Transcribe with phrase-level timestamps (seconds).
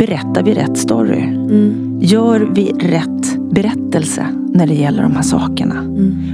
[0.00, 1.24] Berättar vi rätt story?
[2.00, 5.74] Gör vi rätt berättelse när det gäller de här sakerna?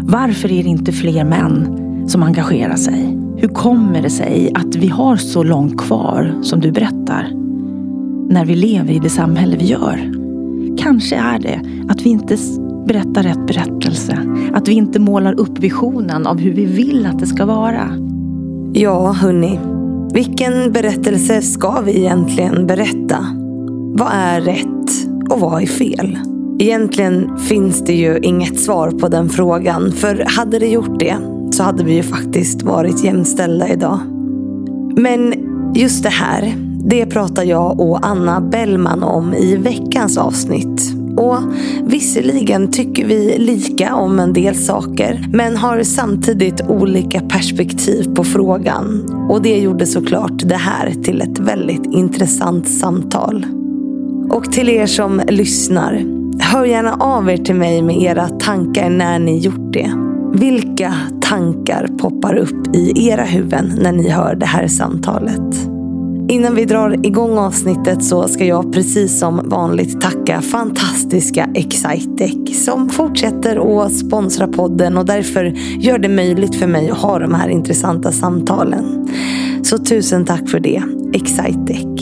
[0.02, 3.18] Varför är det inte fler män som engagerar sig?
[3.36, 7.28] Hur kommer det sig att vi har så långt kvar, som du berättar,
[8.28, 10.12] när vi lever i det samhälle vi gör?
[10.78, 12.36] Kanske är det att vi inte
[12.86, 14.18] berättar rätt berättelse.
[14.52, 17.88] Att vi inte målar upp visionen av hur vi vill att det ska vara.
[18.72, 19.58] Ja, hörni.
[20.14, 23.45] Vilken berättelse ska vi egentligen berätta?
[23.98, 26.18] Vad är rätt och vad är fel?
[26.58, 29.92] Egentligen finns det ju inget svar på den frågan.
[29.92, 31.16] För hade det gjort det
[31.50, 33.98] så hade vi ju faktiskt varit jämställda idag.
[34.96, 35.34] Men
[35.74, 36.54] just det här,
[36.84, 40.94] det pratar jag och Anna Bellman om i veckans avsnitt.
[41.16, 41.38] Och
[41.84, 49.10] visserligen tycker vi lika om en del saker men har samtidigt olika perspektiv på frågan.
[49.30, 53.46] Och det gjorde såklart det här till ett väldigt intressant samtal.
[54.36, 56.04] Och till er som lyssnar,
[56.40, 59.90] hör gärna av er till mig med era tankar när ni gjort det.
[60.32, 65.68] Vilka tankar poppar upp i era huvuden när ni hör det här samtalet?
[66.28, 72.88] Innan vi drar igång avsnittet så ska jag precis som vanligt tacka fantastiska Excitec som
[72.88, 75.44] fortsätter att sponsra podden och därför
[75.78, 79.08] gör det möjligt för mig att ha de här intressanta samtalen.
[79.62, 81.95] Så tusen tack för det, Excitec.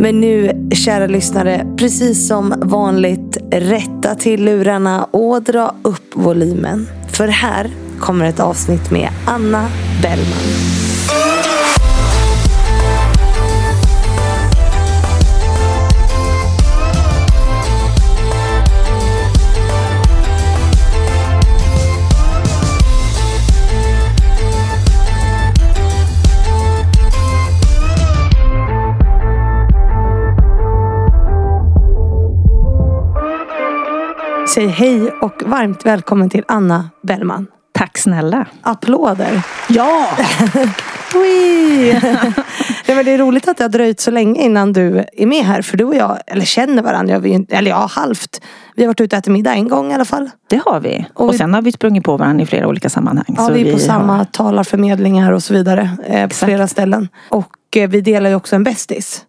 [0.00, 6.86] Men nu, kära lyssnare, precis som vanligt, rätta till lurarna och dra upp volymen.
[7.12, 9.68] För här kommer ett avsnitt med Anna
[10.02, 10.79] Bellman.
[34.54, 37.46] Säg hej och varmt välkommen till Anna Bellman.
[37.72, 38.46] Tack snälla.
[38.62, 39.42] Applåder.
[39.68, 40.06] Ja!
[41.14, 41.92] Ui.
[42.86, 45.44] Nej, men det är roligt att det har dröjt så länge innan du är med
[45.44, 45.62] här.
[45.62, 48.40] För du och jag, eller känner varandra, vi, eller ja, halvt.
[48.76, 50.30] Vi har varit ute och ätit middag en gång i alla fall.
[50.48, 51.06] Det har vi.
[51.14, 53.24] Och, Och vi- sen har vi sprungit på varandra i flera olika sammanhang.
[53.38, 55.90] Ja, vi är på samma har- talarförmedlingar och så vidare.
[56.06, 57.08] Eh, på flera ställen.
[57.28, 59.22] Och eh, vi delar ju också en bästis.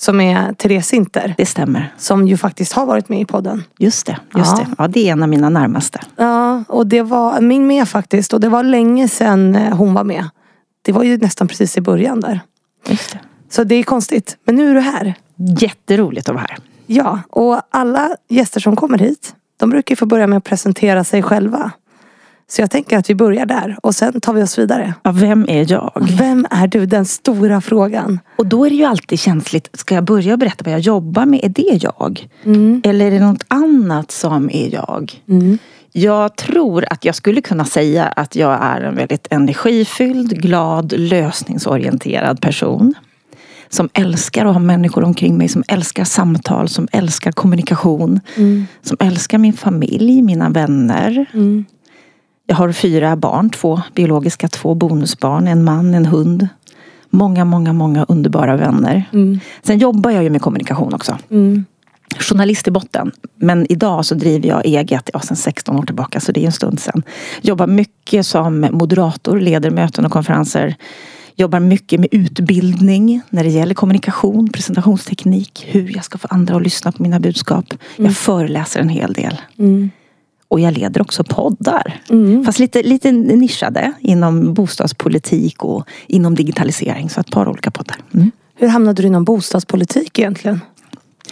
[0.00, 1.34] Som är Therese Sinter.
[1.38, 1.94] Det stämmer.
[1.98, 3.64] Som ju faktiskt har varit med i podden.
[3.78, 4.18] Just det.
[4.36, 4.64] Just Ja.
[4.64, 4.74] det.
[4.78, 6.00] Ja, det är en av mina närmaste.
[6.16, 8.32] Ja, och det var min med faktiskt.
[8.32, 10.24] Och det var länge sedan eh, hon var med.
[10.82, 12.40] Det var ju nästan precis i början där.
[12.88, 13.18] Just det.
[13.50, 14.36] Så det är konstigt.
[14.44, 15.14] Men nu är du här.
[15.60, 16.58] Jätteroligt att vara här.
[16.86, 21.04] Ja, och alla gäster som kommer hit, de brukar ju få börja med att presentera
[21.04, 21.70] sig själva.
[22.50, 24.94] Så jag tänker att vi börjar där och sen tar vi oss vidare.
[25.02, 26.08] Ja, vem är jag?
[26.18, 26.86] Vem är du?
[26.86, 28.20] Den stora frågan.
[28.36, 29.68] Och då är det ju alltid känsligt.
[29.72, 31.44] Ska jag börja berätta vad jag jobbar med?
[31.44, 32.28] Är det jag?
[32.44, 32.82] Mm.
[32.84, 35.22] Eller är det något annat som är jag?
[35.92, 42.40] Jag tror att jag skulle kunna säga att jag är en väldigt energifylld, glad, lösningsorienterad
[42.40, 42.94] person.
[43.68, 48.20] Som älskar att ha människor omkring mig, som älskar samtal, som älskar kommunikation.
[48.82, 51.26] Som älskar min familj, mina vänner.
[52.50, 56.48] Jag har fyra barn, två biologiska, två bonusbarn, en man, en hund.
[57.10, 59.04] Många, många, många underbara vänner.
[59.62, 61.18] Sen jobbar jag ju med kommunikation också.
[62.18, 63.12] Journalist i botten.
[63.36, 66.52] Men idag så driver jag eget, ja, sen 16 år tillbaka, så det är en
[66.52, 67.02] stund sedan.
[67.42, 70.76] Jobbar mycket som moderator, leder möten och konferenser.
[71.36, 76.62] Jobbar mycket med utbildning när det gäller kommunikation, presentationsteknik, hur jag ska få andra att
[76.62, 77.74] lyssna på mina budskap.
[77.96, 79.40] Jag föreläser en hel del.
[80.48, 82.00] Och jag leder också poddar.
[82.46, 87.10] Fast lite, lite nischade inom bostadspolitik och inom digitalisering.
[87.10, 87.96] Så ett par olika poddar.
[88.14, 88.30] Mm.
[88.54, 90.60] Hur hamnade du inom bostadspolitik egentligen?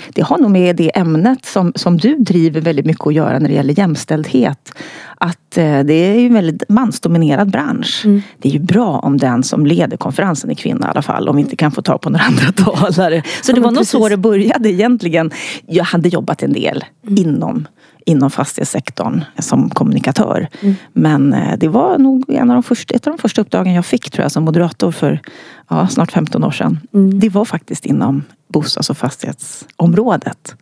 [0.09, 3.49] Det har nog med det ämnet som, som du driver väldigt mycket att göra när
[3.49, 4.73] det gäller jämställdhet.
[5.19, 8.03] Att eh, det är ju en väldigt mansdominerad bransch.
[8.39, 11.29] Det är ju bra om den som leder konferensen är kvinna i alla fall.
[11.29, 13.23] Om vi inte kan få ta på några andra talare.
[13.43, 15.31] Så det var nog så det började egentligen.
[15.67, 17.67] Jag hade jobbat en del inom
[18.09, 20.49] inom fastighetssektorn som kommunikatör.
[20.93, 23.87] Men eh, det var nog en av de första, ett av de första uppdragen jag
[23.87, 25.21] fick tror jag som moderator för
[25.69, 26.81] ja, snart 15 år sedan.
[27.21, 30.55] Det var faktiskt inom bostads och fastighetsområdet.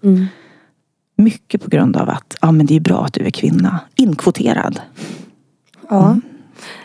[1.16, 3.80] Mycket på grund av att ja, men det är bra att du är kvinna.
[3.94, 4.80] Inkvoterad.
[5.88, 6.16] Ja.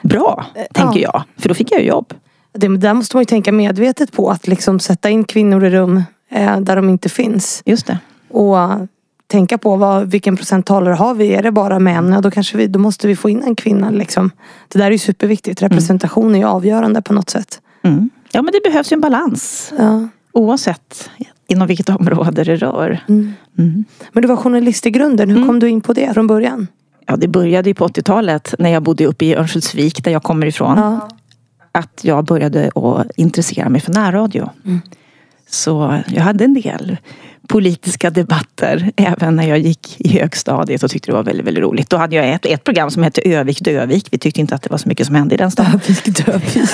[0.02, 1.24] Bra, tänker jag.
[1.38, 2.14] För då fick jag jobb.
[2.52, 4.30] Det, där måste man ju tänka medvetet på.
[4.30, 7.62] Att liksom sätta in kvinnor i rum eh, där de inte finns.
[7.66, 8.00] Just det.
[8.30, 8.58] Och
[9.28, 11.34] tänka på vad, vilken procenttalare har vi?
[11.34, 12.12] Är det bara män?
[12.12, 13.90] Ja, då, kanske vi, då måste vi få in en kvinna.
[13.90, 14.32] Liksom.
[14.68, 15.62] Det där är ju superviktigt.
[15.62, 17.62] Representation är ju avgörande på något sätt.
[17.82, 18.10] Mm.
[18.32, 19.74] Ja men det behövs ju en balans.
[19.78, 20.08] Ja.
[20.32, 21.10] Oavsett
[21.50, 23.00] inom vilket område det rör.
[23.08, 23.34] Mm.
[23.58, 23.86] Mm.
[24.12, 25.30] Men du var journalist i grunden.
[25.30, 25.48] Hur mm.
[25.48, 26.68] kom du in på det från början?
[27.06, 30.48] Ja, det började ju på 80-talet när jag bodde uppe i Örnsköldsvik där jag kommer
[30.48, 30.78] ifrån.
[30.78, 31.10] Ja.
[31.72, 34.50] Att jag började att intressera mig för närradio.
[34.66, 34.82] Mm.
[35.50, 36.98] Så jag hade en del
[37.50, 41.90] politiska debatter även när jag gick i högstadiet och tyckte det var väldigt, väldigt roligt.
[41.90, 44.08] Då hade jag ett, ett program som hette Övik Dövik.
[44.12, 45.66] Vi tyckte inte att det var så mycket som hände i den stan.
[45.66, 46.58] Övik Dövik.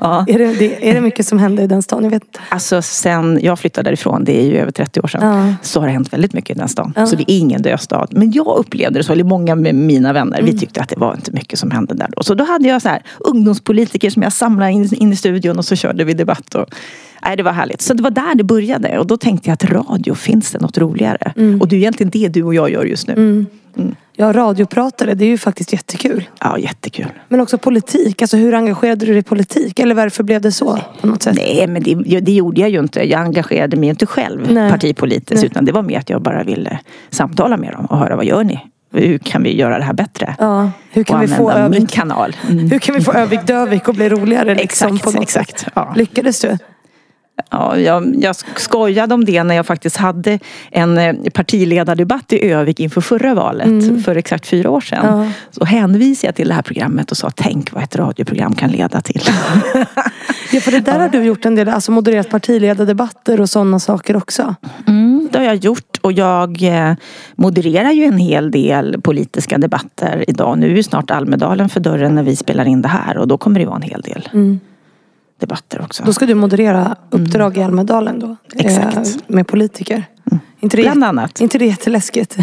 [0.00, 0.24] ja.
[0.28, 2.04] är, det, är det mycket som hände i den stan?
[2.04, 2.22] Jag vet.
[2.48, 5.54] Alltså sen jag flyttade därifrån, det är ju över 30 år sedan, ja.
[5.62, 6.92] så har det hänt väldigt mycket i den stan.
[6.96, 7.06] Ja.
[7.06, 8.06] Så det är ingen dödstad.
[8.10, 10.52] Men jag upplevde det så, eller många med mina vänner, mm.
[10.52, 12.22] vi tyckte att det var inte mycket som hände där då.
[12.22, 15.64] Så då hade jag så här ungdomspolitiker som jag samlade in, in i studion och
[15.64, 16.54] så körde vi debatt.
[16.54, 16.74] Och,
[17.24, 17.80] Nej, det var härligt.
[17.80, 18.98] Så det var där det började.
[18.98, 21.32] Och då tänkte jag att radio, finns det något roligare?
[21.36, 21.60] Mm.
[21.60, 23.12] Och det är egentligen det du och jag gör just nu.
[23.12, 23.46] Mm.
[23.76, 23.94] Mm.
[24.16, 26.28] Ja, radiopratare, det är ju faktiskt jättekul.
[26.40, 27.06] Ja, jättekul.
[27.28, 28.22] Men också politik.
[28.22, 29.78] Alltså hur engagerade du dig i politik?
[29.78, 30.78] Eller varför blev det så?
[31.00, 31.36] På något sätt?
[31.36, 33.02] Nej, men det, det gjorde jag ju inte.
[33.02, 34.70] Jag engagerade mig inte själv Nej.
[34.70, 35.42] partipolitiskt.
[35.42, 35.46] Nej.
[35.46, 36.78] Utan det var mer att jag bara ville
[37.10, 38.60] samtala med dem och höra vad gör ni?
[38.92, 40.36] hur kan vi göra det här bättre?
[40.38, 42.36] Ja, hur kan och vi få Övik, min kanal.
[42.50, 42.70] Mm.
[42.70, 44.54] Hur kan vi få Övik Dövik att bli roligare?
[44.62, 45.66] Liksom, exakt, exakt.
[45.74, 45.92] Ja.
[45.96, 46.58] Lyckades du?
[47.50, 50.38] Ja, jag, jag skojade om det när jag faktiskt hade
[50.70, 54.02] en eh, partiledardebatt i Övik inför förra valet mm.
[54.02, 55.18] för exakt fyra år sedan.
[55.18, 55.32] Ja.
[55.50, 59.00] Så hänvisade jag till det här programmet och sa tänk vad ett radioprogram kan leda
[59.00, 59.22] till.
[60.52, 61.00] ja, för det där ja.
[61.00, 64.54] har du gjort en del, alltså modererat partiledardebatter och sådana saker också.
[64.86, 66.94] Mm, det har jag gjort och jag eh,
[67.34, 70.58] modererar ju en hel del politiska debatter idag.
[70.58, 73.38] Nu är ju snart Almedalen för dörren när vi spelar in det här och då
[73.38, 74.28] kommer det vara en hel del.
[74.32, 74.60] Mm
[75.42, 76.02] debatter också.
[76.04, 77.60] Då ska du moderera uppdrag mm.
[77.60, 78.36] i Almedalen då?
[78.56, 78.96] Exakt.
[78.96, 80.04] Eh, med politiker?
[80.30, 80.40] Mm.
[80.60, 81.40] Inte det, Bland annat.
[81.40, 82.36] inte det jätteläskigt?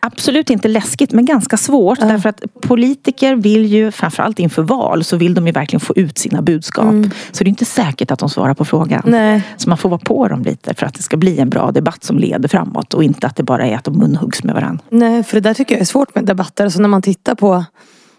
[0.00, 1.98] Absolut inte läskigt men ganska svårt.
[2.00, 2.06] Ja.
[2.06, 6.18] Därför att politiker vill ju, framförallt inför val, så vill de ju verkligen få ut
[6.18, 6.84] sina budskap.
[6.84, 7.10] Mm.
[7.32, 9.02] Så det är inte säkert att de svarar på frågan.
[9.06, 9.42] Nej.
[9.56, 12.04] Så man får vara på dem lite för att det ska bli en bra debatt
[12.04, 12.94] som leder framåt.
[12.94, 14.84] Och inte att det bara är att de munhuggs med varandra.
[14.90, 16.64] Nej, för det där tycker jag är svårt med debatter.
[16.64, 17.64] Alltså när man tittar på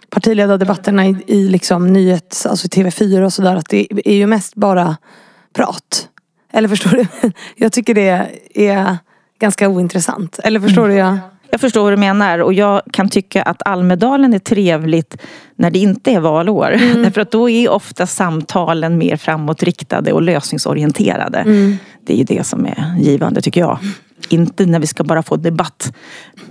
[0.10, 3.56] partiledardebatterna i, i liksom nyhets, alltså TV4 och sådär.
[3.56, 4.98] Att det är ju mest bara
[5.54, 6.08] prat.
[6.54, 7.32] Eller förstår du?
[7.56, 8.98] Jag tycker det är
[9.40, 10.40] ganska ointressant.
[10.44, 10.92] Eller förstår mm.
[10.92, 10.98] du?
[10.98, 11.18] Jag...
[11.52, 15.18] Jag förstår vad du menar och jag kan tycka att Almedalen är trevligt
[15.56, 16.72] när det inte är valår.
[16.72, 17.04] Mm.
[17.04, 21.38] Därför att då är ofta samtalen mer framåtriktade och lösningsorienterade.
[21.38, 21.78] Mm.
[22.06, 23.80] Det är ju det som är givande tycker jag.
[24.30, 25.94] Inte när vi ska bara få debatt.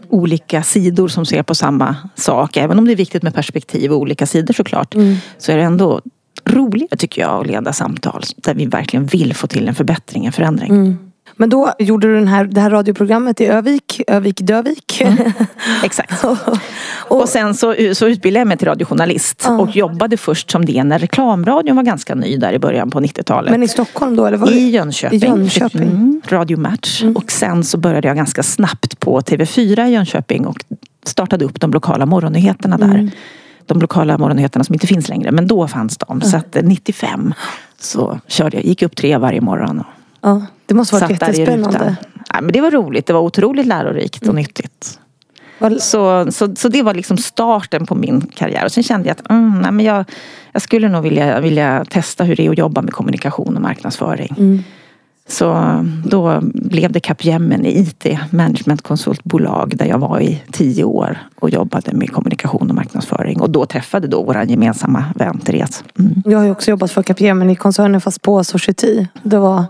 [0.09, 2.57] Olika sidor som ser på samma sak.
[2.57, 4.95] Även om det är viktigt med perspektiv och olika sidor såklart.
[4.95, 5.17] Mm.
[5.39, 6.01] Så är det ändå
[6.45, 10.33] roligare tycker jag att leda samtal där vi verkligen vill få till en förbättring, en
[10.33, 10.71] förändring.
[10.71, 11.08] Mm.
[11.41, 15.01] Men då gjorde du den här, det här radioprogrammet i Övik, Övik Dövik.
[15.01, 15.33] Mm.
[15.85, 16.25] Exakt.
[16.25, 16.37] och,
[17.21, 19.61] och, sen så, så utbildade jag mig till radiojournalist uh.
[19.61, 23.51] och jobbade först som det när reklamradion var ganska ny där i början på 90-talet.
[23.51, 24.27] Men i Stockholm då?
[24.27, 25.23] Eller var I Jönköping.
[25.23, 25.83] I Jönköping.
[25.83, 27.03] Mm, Radio Match.
[27.03, 27.17] Mm.
[27.17, 30.65] Och sen så började jag ganska snabbt på TV4 i Jönköping och
[31.05, 32.95] startade upp de lokala morgonnyheterna där.
[32.95, 33.11] Mm.
[33.67, 36.21] De lokala morgonnyheterna som inte finns längre, men då fanns de.
[36.21, 37.35] Så att 95
[37.81, 39.85] så körde jag, gick upp tre varje morgon.
[40.21, 40.47] Ja.
[40.67, 41.97] Det måste varit jättespännande.
[42.33, 43.07] Ja, men det var roligt.
[43.07, 44.37] Det var otroligt lärorikt och mm.
[44.37, 44.99] nyttigt.
[45.81, 48.65] Så, så, så det var liksom starten på min karriär.
[48.65, 50.05] Och sen kände jag att mm, nej, men jag,
[50.53, 54.35] jag skulle nog vilja, vilja testa hur det är att jobba med kommunikation och marknadsföring.
[54.39, 54.63] Mm.
[55.29, 61.93] Så då blev det Capgemini IT, managementkonsultbolag där jag var i tio år och jobbade
[61.93, 63.41] med kommunikation och marknadsföring.
[63.41, 65.85] Och då träffade då vår gemensamma vän Therese.
[65.99, 66.23] Mm.
[66.25, 69.07] Jag har ju också jobbat för Capgemini-koncernen fast på Society.
[69.23, 69.65] Det var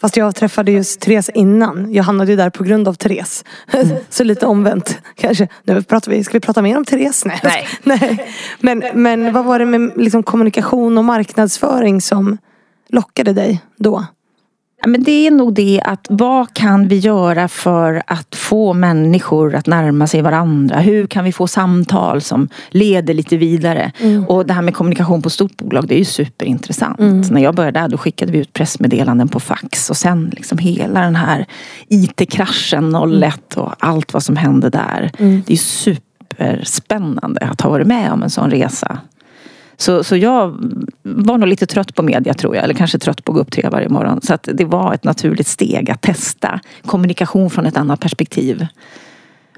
[0.00, 1.92] Fast jag träffade just Therese innan.
[1.92, 3.44] Jag hamnade ju där på grund av Therese.
[3.72, 3.96] Mm.
[4.08, 5.48] Så lite omvänt kanske.
[5.64, 7.24] Nu pratar vi, ska vi prata mer om Therese?
[7.24, 7.40] Nej.
[7.42, 7.68] Nej.
[7.82, 8.32] Nej.
[8.60, 12.38] Men, men vad var det med liksom kommunikation och marknadsföring som
[12.88, 14.06] lockade dig då?
[14.86, 19.66] Men det är nog det att vad kan vi göra för att få människor att
[19.66, 20.78] närma sig varandra?
[20.78, 23.92] Hur kan vi få samtal som leder lite vidare?
[24.00, 24.24] Mm.
[24.24, 26.98] Och det här med kommunikation på stort bolag det är ju superintressant.
[26.98, 27.20] Mm.
[27.20, 31.00] När jag började där då skickade vi ut pressmeddelanden på fax och sen liksom hela
[31.00, 31.46] den här
[31.88, 35.10] IT-kraschen 01 och allt vad som hände där.
[35.18, 35.42] Mm.
[35.46, 38.98] Det är superspännande att ha varit med om en sån resa.
[39.76, 40.56] Så, så jag
[41.02, 43.52] var nog lite trött på media tror jag, eller kanske trött på att gå upp
[43.52, 44.20] till varje morgon.
[44.22, 48.66] Så att det var ett naturligt steg att testa kommunikation från ett annat perspektiv.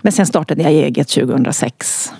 [0.02, 2.12] Men sen startade jag eget 2006.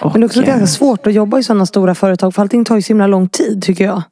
[0.00, 2.64] Och, Men det är också ganska svårt att jobba i sådana stora företag för allting
[2.64, 4.02] tar ju så himla lång tid tycker jag.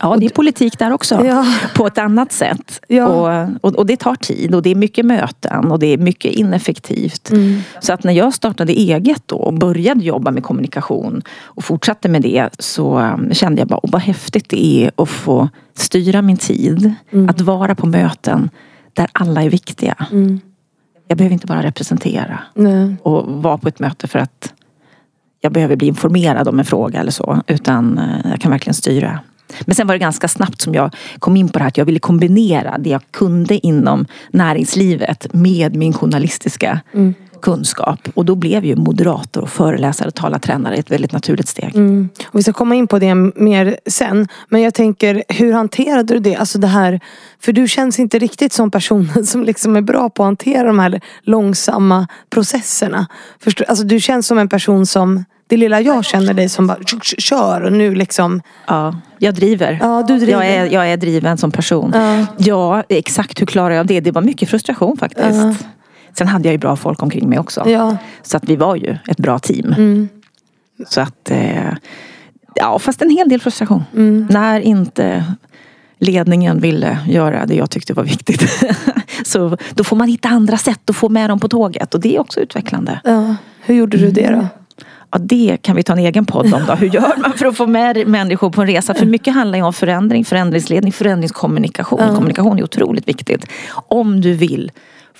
[0.00, 1.26] Ja, det är politik där också.
[1.26, 1.46] Ja.
[1.76, 2.80] På ett annat sätt.
[2.88, 3.06] Ja.
[3.06, 6.32] Och, och, och, det tar tid och det är mycket möten och det är mycket
[6.32, 7.30] ineffektivt.
[7.30, 7.60] Mm.
[7.80, 12.22] Så att när jag startade eget då och började jobba med kommunikation och fortsatte med
[12.22, 16.36] det så um, kände jag bara, oh, vad häftigt det är att få styra min
[16.36, 16.94] tid.
[17.10, 17.28] Mm.
[17.28, 18.50] Att vara på möten
[18.92, 20.06] där alla är viktiga.
[20.12, 20.40] Mm.
[21.08, 22.96] Jag behöver inte bara representera Nej.
[23.02, 24.52] och vara på ett möte för att
[25.40, 27.42] jag behöver bli informerad om en fråga eller så.
[27.46, 29.20] Utan eh, jag kan verkligen styra.
[29.60, 31.84] Men sen var det ganska snabbt som jag kom in på det här att jag
[31.84, 38.08] ville kombinera det jag kunde inom näringslivet med min journalistiska mm kunskap.
[38.14, 41.74] Och då blev ju moderator, och föreläsare och talartränare ett väldigt naturligt steg.
[41.74, 42.08] Mm.
[42.26, 44.28] Och vi ska komma in på det mer sen.
[44.48, 46.36] Men jag tänker, hur hanterade du det?
[46.36, 47.00] Alltså det här,
[47.40, 50.78] för du känns inte riktigt som personen som liksom är bra på att hantera de
[50.78, 53.06] här långsamma processerna.
[53.42, 56.78] Förstår, alltså du känns som en person som, det lilla jag känner dig som bara
[57.18, 58.42] kör och nu liksom.
[58.66, 59.78] Ja, jag driver.
[59.82, 60.32] Ja, du driver.
[60.32, 61.92] Jag, är, jag är driven som person.
[61.94, 62.26] Ja.
[62.38, 64.00] Ja, exakt hur klarar jag det?
[64.00, 65.36] Det var mycket frustration faktiskt.
[65.36, 65.54] Ja.
[66.18, 67.68] Sen hade jag ju bra folk omkring mig också.
[67.68, 67.96] Ja.
[68.22, 69.72] Så att vi var ju ett bra team.
[69.72, 70.08] Mm.
[70.88, 71.72] Så att, eh,
[72.54, 73.82] ja fast en hel del frustration.
[73.94, 74.26] Mm.
[74.30, 75.24] När inte
[75.98, 78.42] ledningen ville göra det jag tyckte var viktigt.
[79.24, 81.94] så då får man hitta andra sätt att få med dem på tåget.
[81.94, 83.00] Och det är också utvecklande.
[83.04, 83.36] Ja.
[83.60, 84.46] Hur gjorde du det då?
[85.12, 86.74] Ja, det kan vi ta en egen podd om då.
[86.74, 88.94] Hur gör man för att få med människor på en resa?
[88.94, 92.14] För mycket handlar ju om förändring, förändringsledning, förändringskommunikation.
[92.14, 93.46] Kommunikation är otroligt viktigt.
[93.72, 94.72] Om du vill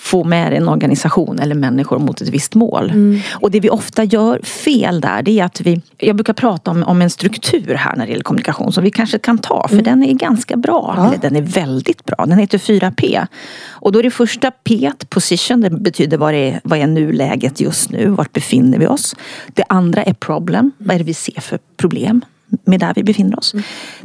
[0.03, 2.93] få med en organisation eller människor mot ett visst mål.
[3.33, 6.83] Och det vi ofta gör fel där det är att vi, jag brukar prata om,
[6.83, 10.03] om en struktur här när det gäller kommunikation som vi kanske kan ta för den
[10.03, 10.95] är ganska bra.
[11.09, 12.27] Eller den är väldigt bra.
[12.27, 13.27] Den heter 4P.
[13.69, 17.91] Och då är det första P, position, det betyder vad är, vad är nuläget just
[17.91, 19.17] nu, vart befinner vi oss.
[19.55, 22.25] Det andra är problem, vad är det vi ser för problem
[22.65, 23.55] med där vi befinner oss.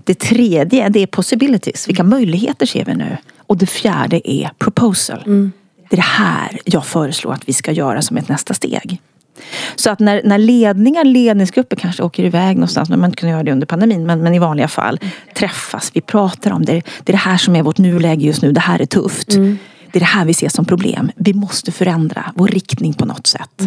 [0.04, 3.18] Det tredje det är possibilities, vilka möjligheter ser vi nu?
[3.48, 5.52] Och det fjärde är proposal.
[5.89, 9.01] Det är det här jag föreslår att vi ska göra som ett nästa steg.
[9.75, 13.44] Så att när, när ledningar, ledningsgrupper kanske åker iväg någonstans, men man inte kunde göra
[13.44, 15.00] det under pandemin, men, men i vanliga fall
[15.36, 16.74] träffas, vi pratar om det.
[17.04, 19.27] Det är det här som är vårt nuläge just nu, det här är tufft.
[19.92, 21.12] Det är det här vi ser som problem.
[21.15, 23.62] Vi måste förändra vår riktning på något sätt.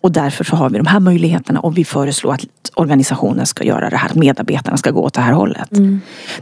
[0.00, 2.44] Och därför så har vi de här möjligheterna och vi föreslår att
[2.74, 5.68] organisationen ska göra det här, att medarbetarna ska gå åt det här hållet.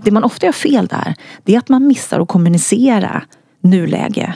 [0.03, 1.15] Det man ofta gör fel där,
[1.45, 3.23] det är att man missar att kommunicera
[3.61, 4.35] nuläge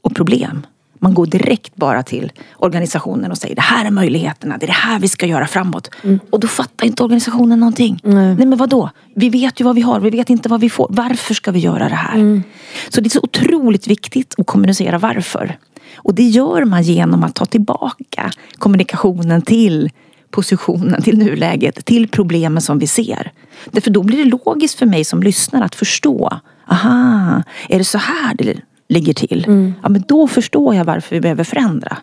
[0.00, 0.66] och problem.
[1.02, 4.72] Man går direkt bara till organisationen och säger det här är möjligheterna, det är det
[4.72, 5.90] här vi ska göra framåt.
[6.30, 8.00] Och då fattar inte organisationen någonting.
[8.04, 8.36] Nej.
[8.36, 8.90] men vadå?
[9.14, 10.86] Vi vet ju vad vi har, vi vet inte vad vi får.
[10.90, 12.42] Varför ska vi göra det här?
[12.88, 15.58] Så det är så otroligt viktigt att kommunicera varför.
[15.96, 19.90] Och det gör man genom att ta tillbaka kommunikationen till
[20.30, 23.32] positionen, till nuläget, till problemen som vi ser.
[23.70, 26.40] Därför då blir det logiskt för mig som lyssnare att förstå.
[26.68, 29.44] Aha, är det så här det ligger till?
[29.82, 31.96] Ja, men då förstår jag varför vi behöver förändra.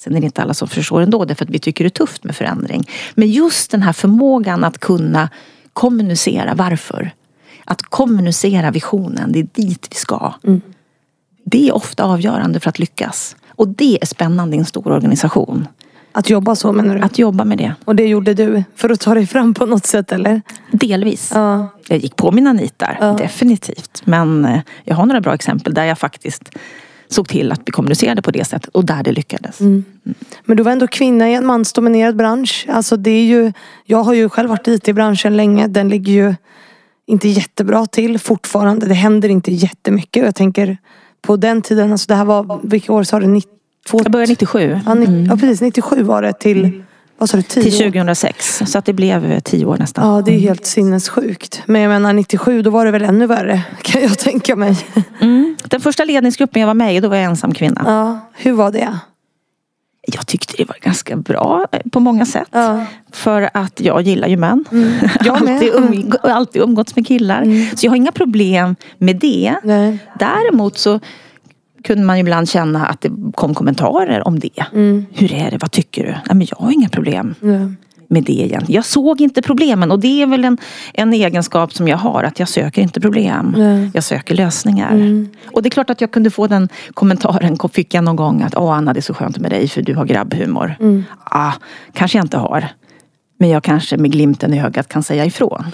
[0.00, 2.24] Sen är det inte alla som förstår ändå därför att vi tycker det är tufft
[2.24, 2.88] med förändring.
[3.14, 5.28] Men just den här förmågan att kunna
[5.72, 7.10] kommunicera varför.
[7.64, 10.34] Att kommunicera visionen, det är dit vi ska.
[11.44, 13.36] Det är ofta avgörande för att lyckas.
[13.48, 15.68] Och det är spännande i en stor organisation.
[16.16, 17.00] Att jobba så menar du?
[17.00, 17.74] Att jobba med det.
[17.84, 20.42] Och det gjorde du för att ta dig fram på något sätt eller?
[20.70, 21.30] Delvis.
[21.34, 21.68] Ja.
[21.88, 24.02] Jag gick på mina nitar, definitivt.
[24.04, 26.50] Men eh, jag har några bra exempel där jag faktiskt
[27.08, 29.60] såg till att vi kommunicerade på det sättet och där det lyckades.
[30.44, 32.66] Men du var ändå kvinna i en mansdominerad bransch.
[32.68, 33.52] Alltså det är ju,
[33.84, 35.66] jag har ju själv varit i IT-branschen länge.
[35.66, 36.34] Den ligger ju
[37.06, 38.86] inte jättebra till fortfarande.
[38.86, 40.24] Det händer inte jättemycket.
[40.24, 40.76] Jag tänker
[41.22, 43.26] på den tiden, alltså det här var, vilka år sa du?
[43.84, 44.00] 92?
[44.04, 46.82] Jag började 97 Ja, ni, ja precis, 97 var det till,
[47.18, 47.90] vad sa du, 10 till år?
[47.90, 48.62] 2006.
[48.66, 50.14] Så att det blev eh, tio år nästan.
[50.14, 51.62] Ja, det är helt sinnessjukt.
[51.66, 53.62] Men jag menar 97, då var det väl ännu värre.
[53.82, 54.76] Kan jag tänka mig.
[55.20, 55.56] Mm.
[55.64, 57.82] Den första ledningsgruppen jag var med i, då var jag ensam kvinna.
[57.84, 58.98] Ja, hur var det?
[60.06, 62.48] Jag tyckte det var ganska bra eh, på många sätt.
[62.50, 62.84] Ja.
[63.12, 64.64] För att jag gillar ju män.
[65.24, 65.54] Jag med.
[65.54, 67.76] alltid, um, alltid umgåtts med killar.
[67.76, 69.54] Så jag har inga problem med det.
[69.62, 69.98] Nej.
[70.18, 71.00] Däremot så
[71.84, 74.64] kunde man ibland känna att det kom kommentarer om det.
[75.12, 75.58] Hur är det?
[75.60, 76.10] Vad tycker du?
[76.10, 77.48] Nej, men jag har inga problem Ja.
[78.08, 78.64] med det egentligen.
[78.76, 80.58] Jag såg inte problemen och det är väl en,
[80.94, 82.22] en egenskap som jag har.
[82.24, 83.54] Att jag söker inte problem.
[83.58, 83.90] Nej.
[83.94, 85.26] Jag söker lösningar.
[85.52, 88.54] Och det är klart att jag kunde få den kommentaren, fick jag någon gång att
[88.56, 90.76] Åh Anna det är så skönt med dig för du har grabbhumor.
[91.24, 91.52] Ah,
[91.92, 92.68] kanske jag inte har.
[93.38, 95.64] Men jag kanske med glimten i ögat kan säga ifrån.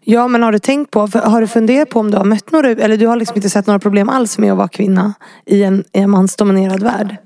[0.00, 2.68] Ja men har du tänkt på, har du funderat på om du har mött några,
[2.70, 5.14] eller du har liksom inte sett några problem alls med att vara kvinna
[5.46, 7.16] i en, i en mansdominerad värld?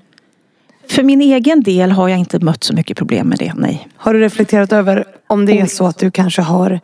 [0.89, 3.87] För min egen del har jag inte mött så mycket problem med det, nej.
[3.95, 6.79] Har du reflekterat över om det är så att du kanske har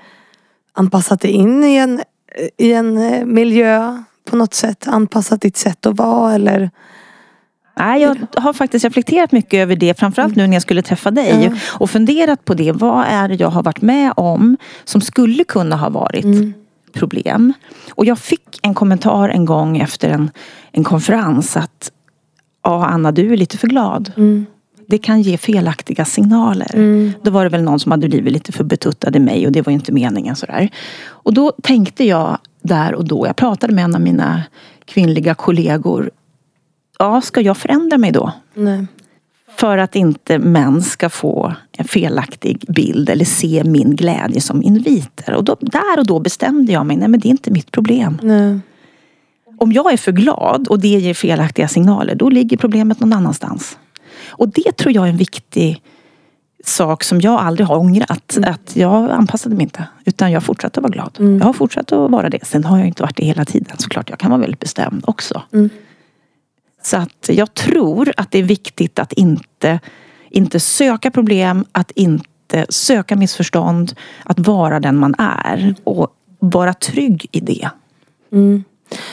[0.73, 2.01] anpassat dig in i en,
[2.57, 4.87] i en eh, miljö på något sätt?
[4.87, 6.69] Anpassat ditt sätt att vara eller?
[7.77, 11.51] Nej, jag har faktiskt reflekterat mycket över det, framförallt nu när jag skulle träffa dig.
[11.67, 15.75] Och funderat på det, vad är det jag har varit med om som skulle kunna
[15.75, 16.55] ha varit
[16.93, 17.53] problem.
[17.89, 20.31] Och jag fick en kommentar en gång efter en,
[20.71, 21.91] en konferens att
[22.63, 24.11] Ja, Anna, du är lite för glad.
[24.17, 24.45] Mm.
[24.87, 26.75] Det kan ge felaktiga signaler.
[26.75, 27.11] Mm.
[27.23, 29.61] Då var det väl någon som hade blivit lite för betuttad i mig och det
[29.61, 30.69] var ju inte meningen sådär.
[31.03, 34.43] Och då tänkte jag där och då, jag pratade med en av mina
[34.85, 36.11] kvinnliga kollegor.
[37.01, 38.31] Ja, ska jag förändra mig då?
[38.53, 38.87] Nej.
[39.57, 45.33] För att inte män ska få en felaktig bild eller se min glädje som inviter.
[45.33, 48.19] Och då, där och då bestämde jag mig, nej men det är inte mitt problem.
[48.21, 48.59] Nej.
[49.57, 53.77] Om jag är för glad och det ger felaktiga signaler, då ligger problemet någon annanstans.
[54.29, 55.81] Och det tror jag är en viktig
[56.65, 58.37] sak som jag aldrig har ångrat.
[58.37, 58.51] Mm.
[58.51, 59.87] Att jag anpassade mig inte.
[60.05, 61.17] Utan jag fortsatte att vara glad.
[61.19, 61.37] Mm.
[61.37, 62.45] Jag har fortsatt att vara det.
[62.45, 63.77] Sen har jag inte varit det hela tiden.
[63.77, 65.41] Såklart, jag kan vara väldigt bestämd också.
[65.53, 65.69] Mm.
[66.81, 69.79] Så att jag tror att det är viktigt att inte,
[70.29, 73.93] inte söka problem, att inte söka missförstånd.
[74.23, 76.07] Att vara den man är och
[76.39, 77.69] vara trygg i det.
[78.31, 78.63] Mm.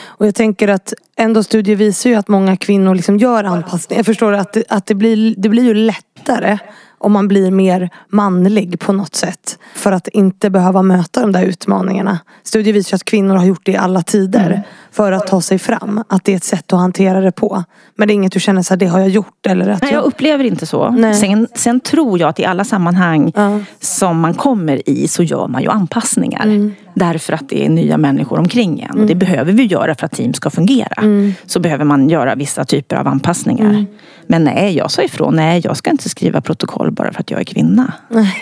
[0.05, 3.99] Och jag tänker att ändå studier visar ju att många kvinnor liksom gör anpassningar.
[3.99, 6.57] Jag förstår att, det, att det, blir, det blir ju lättare
[6.97, 9.59] om man blir mer manlig på något sätt.
[9.75, 12.19] För att inte behöva möta de där utmaningarna.
[12.43, 14.45] Studier visar att kvinnor har gjort det i alla tider.
[14.45, 14.61] Mm.
[14.91, 16.03] För att ta sig fram.
[16.07, 17.63] Att det är ett sätt att hantera det på.
[17.95, 19.45] Men det är inget du känner så här, det har jag gjort.
[19.47, 21.13] Eller att Nej, jag upplever inte så.
[21.19, 23.59] Sen, sen, tror jag att i alla sammanhang ja.
[23.79, 26.43] som man kommer i så gör man ju anpassningar.
[26.43, 26.73] Mm.
[26.93, 28.89] Därför att det är nya människor omkring en.
[28.89, 29.01] Mm.
[29.01, 31.01] Och det behöver vi göra för att team ska fungera.
[31.01, 31.33] Mm.
[31.45, 33.69] Så behöver man göra vissa typer av anpassningar.
[33.69, 33.85] Mm.
[34.27, 35.35] Men nej, jag sa ifrån.
[35.35, 37.93] Nej, jag ska inte skriva protokoll bara för att jag är kvinna.
[38.07, 38.35] Nej.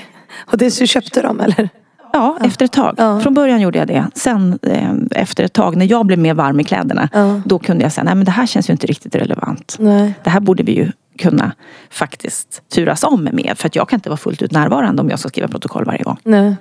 [0.52, 1.70] Och det så köpte de eller?
[2.14, 2.96] Ja, efter ett tag.
[2.98, 3.20] Ja.
[3.20, 4.08] Från början gjorde jag det.
[4.16, 7.10] Sen eh, efter ett tag, när jag blev mer varm i kläderna.
[7.14, 7.42] Ja.
[7.46, 9.76] Då kunde jag säga, nej men det här känns ju inte riktigt relevant.
[9.80, 10.14] Nej.
[10.24, 11.52] Det här borde vi ju kunna
[11.90, 13.54] faktiskt turas om med.
[13.56, 16.04] För att jag kan inte vara fullt ut närvarande om jag ska skriva protokoll varje
[16.04, 16.18] gång.
[16.24, 16.56] Nej.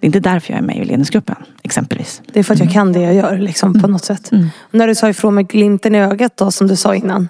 [0.00, 2.22] Det är inte därför jag är med i ledningsgruppen, exempelvis.
[2.32, 4.32] Det är för att jag kan det jag gör, liksom, på något sätt.
[4.32, 4.48] Mm.
[4.70, 7.28] När du sa ifrån med glimten i ögat då, som du sa innan.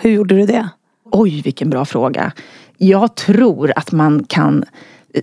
[0.00, 0.68] Hur gjorde du det?
[1.12, 2.32] Oj, vilken bra fråga.
[2.76, 4.64] Jag tror att man kan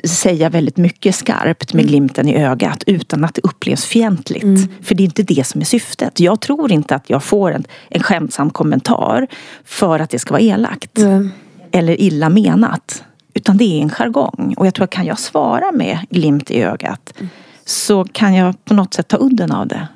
[0.04, 1.90] säga väldigt mycket skarpt med mm.
[1.90, 4.44] glimten i ögat utan att det upplevs fientligt.
[4.44, 4.68] Mm.
[4.82, 6.20] För det är inte det som är syftet.
[6.20, 9.28] Jag tror inte att jag får en, en skämtsam kommentar
[9.66, 10.98] för att det ska vara elakt.
[10.98, 11.32] Mm.
[11.72, 13.04] Eller illa menat.
[13.34, 14.54] Utan det är en jargong.
[14.58, 17.30] Och jag tror att kan jag svara med glimt i ögat mm.
[17.66, 19.88] så kan jag på något sätt ta udden av det.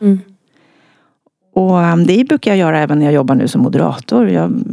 [1.60, 4.30] Och um, det brukar jag göra även när jag jobbar nu som moderator.
[4.30, 4.64] Jag,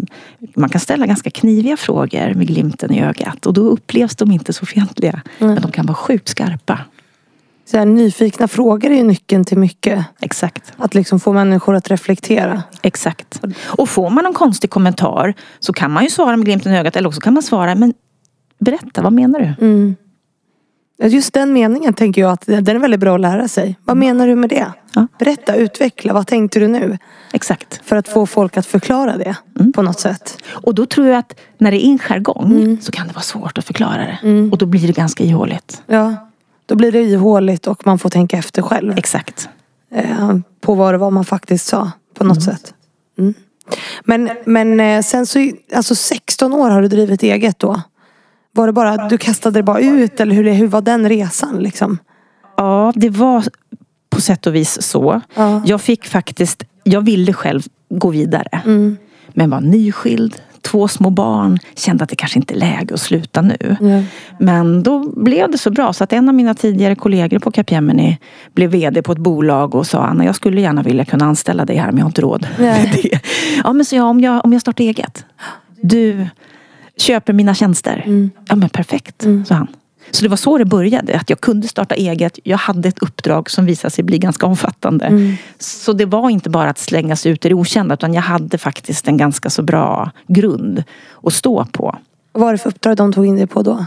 [0.55, 4.53] man kan ställa ganska kniviga frågor med glimten i ögat och då upplevs de inte
[4.53, 5.23] så fientliga.
[5.39, 5.55] Mm.
[5.55, 6.79] Men de kan vara sjukt skarpa.
[7.65, 10.05] Så här, nyfikna frågor är ju nyckeln till mycket.
[10.21, 10.73] Exakt.
[10.77, 12.63] Att liksom få människor att reflektera.
[12.83, 13.41] Exakt.
[13.67, 16.97] Och får man en konstig kommentar så kan man ju svara med glimten i ögat
[16.97, 17.95] eller också kan man svara men
[18.59, 19.67] berätta, vad menar du?
[19.67, 19.97] Mm.
[20.99, 23.79] Just den meningen tänker jag att den är väldigt bra att lära sig.
[23.85, 24.09] Vad mm.
[24.09, 24.67] menar du med det?
[24.95, 25.07] Ja.
[25.19, 26.13] Berätta, utveckla.
[26.13, 26.99] Vad tänkte du nu?
[27.33, 27.81] Exakt.
[27.85, 29.73] För att få folk att förklara det mm.
[29.73, 30.39] på något sätt.
[30.49, 32.81] Och då tror jag att när det är en jargong mm.
[32.81, 34.19] så kan det vara svårt att förklara det.
[34.23, 34.53] Mm.
[34.53, 35.83] Och då blir det ganska ihåligt.
[35.87, 36.15] Ja,
[36.67, 38.99] då blir det ihåligt och man får tänka efter själv.
[38.99, 39.49] Exakt.
[39.95, 42.57] Eh, på vad det var man faktiskt sa på något Mm.
[42.57, 42.75] sätt.
[43.19, 43.35] Mm.
[44.05, 47.81] Men, men eh, sen så, alltså 16 år har du drivit eget då?
[48.57, 51.99] Var det bara, du kastade det bara ut eller hur, hur var den resan liksom?
[52.57, 53.45] Ja, det var
[54.11, 55.21] på sätt och vis så.
[55.35, 55.63] Ja.
[55.67, 58.63] Jag fick faktiskt, jag ville själv gå vidare.
[58.65, 58.97] Mm.
[59.29, 63.43] Men var nyskild, två små barn, kände att det kanske inte är läge att sluta
[63.43, 63.77] nu.
[63.81, 64.03] Ja.
[64.41, 68.19] Men då blev det så bra så att en av mina tidigare kollegor på Capgemini
[68.55, 71.77] blev VD på ett bolag och sa Anna jag skulle gärna vilja kunna anställa dig
[71.77, 73.21] här men jag har inte råd det.
[73.65, 75.25] Ja men så jag, om jag, om jag startar eget.
[75.81, 76.27] Du
[76.99, 78.03] köper mina tjänster.
[78.07, 78.31] Mm.
[78.49, 79.45] Ja men perfekt, Mm.
[79.45, 79.67] sa han.
[80.11, 82.39] Så det var så det började, att jag kunde starta eget.
[82.45, 85.05] Jag hade ett uppdrag som visade sig bli ganska omfattande.
[85.07, 85.37] Mm.
[85.59, 88.59] Så det var inte bara att slänga sig ut i det okända utan jag hade
[88.59, 90.83] faktiskt en ganska så bra grund
[91.23, 91.97] att stå på.
[92.33, 93.87] Vad var det för uppdrag de tog in dig på då?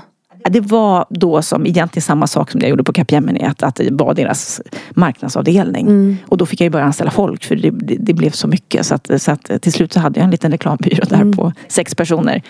[0.49, 3.89] Det var då som egentligen samma sak som jag gjorde på Capgemini, att, att det
[3.91, 5.87] var deras marknadsavdelning.
[5.87, 6.17] Mm.
[6.27, 8.85] Och då fick jag ju börja anställa folk för det, det, det blev så mycket.
[8.85, 11.33] Så att, så att till slut så hade jag en liten reklambyrå där Mm.
[11.37, 12.41] på sex personer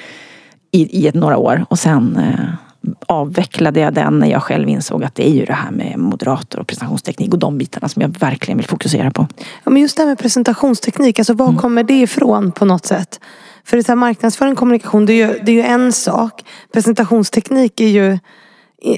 [0.71, 1.65] i, i ett, några år.
[1.69, 2.49] Och sen eh,
[3.07, 6.59] avvecklade jag den när jag själv insåg att det är ju det här med moderator
[6.59, 9.27] och presentationsteknik och de bitarna som jag verkligen vill fokusera på.
[9.63, 11.57] Ja, men just det här med presentationsteknik, alltså var Mm.
[11.57, 13.19] kommer det ifrån på något sätt?
[13.65, 16.43] För det här, marknadsföring och kommunikation, det är, ju, det är ju en sak.
[16.73, 18.19] Presentationsteknik är ju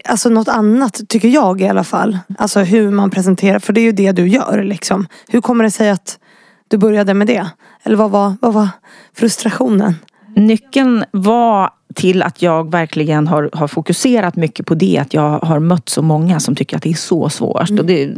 [0.06, 2.20] alltså något annat, tycker jag i alla fall.
[2.38, 5.08] Alltså hur man presenterar, för det är ju det du gör liksom.
[5.28, 6.20] Hur kommer det sig att
[6.68, 7.48] du började med det?
[7.84, 8.70] Eller vad var, vad var
[9.16, 9.96] frustrationen?
[10.36, 14.98] Nyckeln var till att jag verkligen har, har fokuserat mycket på det.
[14.98, 17.70] Att jag har mött så många som tycker att det är så svårt.
[17.70, 17.80] Mm.
[17.80, 18.10] Och det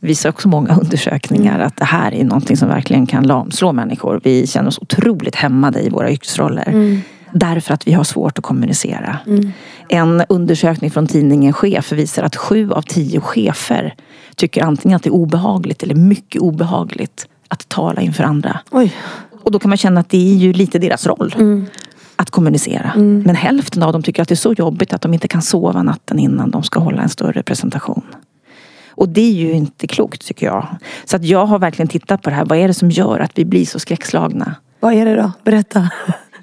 [0.00, 1.66] visar också många undersökningar mm.
[1.66, 4.20] att det här är någonting som verkligen kan lamslå människor.
[4.24, 6.68] Vi känner oss otroligt hämmade i våra yrkesroller.
[6.68, 7.00] Mm.
[7.34, 9.18] Därför att vi har svårt att kommunicera.
[9.26, 9.52] Mm.
[9.88, 13.94] En undersökning från tidningen Chef visar att sju av tio chefer
[14.36, 18.60] tycker antingen att det är obehagligt eller mycket obehagligt att tala inför andra.
[18.70, 18.94] Oj.
[19.42, 21.34] Och då kan man känna att det är ju lite deras roll.
[21.38, 21.66] Mm
[22.22, 22.92] att kommunicera.
[22.94, 23.22] Mm.
[23.26, 25.82] Men hälften av dem tycker att det är så jobbigt att de inte kan sova
[25.82, 28.02] natten innan de ska hålla en större presentation.
[28.90, 30.66] Och det är ju inte klokt tycker jag.
[31.04, 32.44] Så att jag har verkligen tittat på det här.
[32.44, 34.54] Vad är det som gör att vi blir så skräckslagna?
[34.80, 35.32] Vad är det då?
[35.44, 35.90] Berätta.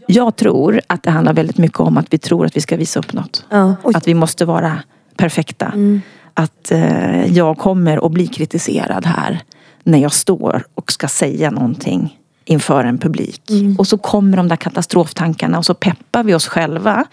[0.08, 3.00] Jag tror att det handlar väldigt mycket om att vi tror att vi ska visa
[3.00, 3.46] upp något.
[3.50, 3.76] Ja.
[3.84, 4.78] Att vi måste vara
[5.18, 5.66] perfekta.
[5.66, 6.02] Mm.
[6.34, 9.42] Att eh, jag kommer att bli kritiserad här
[9.84, 12.19] när jag står och ska säga någonting
[12.50, 13.50] inför en publik.
[13.50, 13.76] Mm.
[13.76, 17.06] Och så kommer de där katastroftankarna och så peppar vi oss själva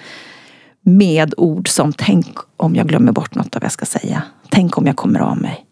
[0.81, 4.23] med ord som tänk om jag glömmer bort något av vad jag ska säga.
[4.49, 5.67] Tänk om jag kommer av mig.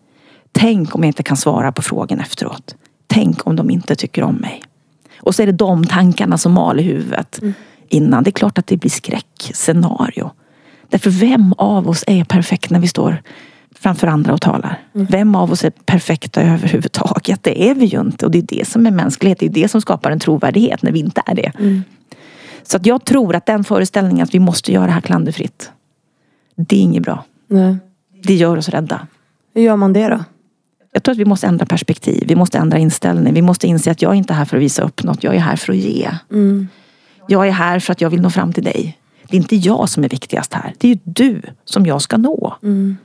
[0.52, 2.74] Tänk om jag inte kan svara på frågan efteråt.
[3.06, 4.62] Tänk om de inte tycker om mig.
[5.20, 7.54] Och så är det de tankarna som mal i huvudet mm.
[7.88, 8.24] innan.
[8.24, 10.30] Det är klart att det blir skräckscenario.
[10.88, 13.22] Därför vem av oss är perfekt när vi står
[13.84, 14.82] framför andra och talar.
[14.94, 15.06] Mm.
[15.10, 17.42] Vem av oss är perfekta överhuvudtaget?
[17.42, 18.24] Det är vi ju inte.
[18.26, 19.38] Och det är det som är mänsklighet.
[19.38, 21.52] Det är det som skapar en trovärdighet när vi inte är det.
[21.58, 21.82] Mm.
[22.62, 25.70] Så att jag tror att den föreställningen att vi måste göra det här klanderfritt.
[26.56, 27.24] Det är inget bra.
[27.48, 27.76] Nej.
[28.22, 29.06] Det gör oss rädda.
[29.54, 30.24] Hur gör man det då?
[30.92, 32.24] Jag tror att vi måste ändra perspektiv.
[32.26, 33.34] Vi måste ändra inställning.
[33.34, 35.24] Vi måste inse att jag är inte här för att visa upp något.
[35.24, 36.10] Jag är här för att ge.
[36.30, 36.68] Mm.
[37.28, 38.98] Jag är här för att jag vill nå fram till dig.
[39.28, 40.74] Det är inte jag som är viktigast här.
[40.78, 42.54] Det är ju du som jag ska nå.
[42.62, 42.96] Mm.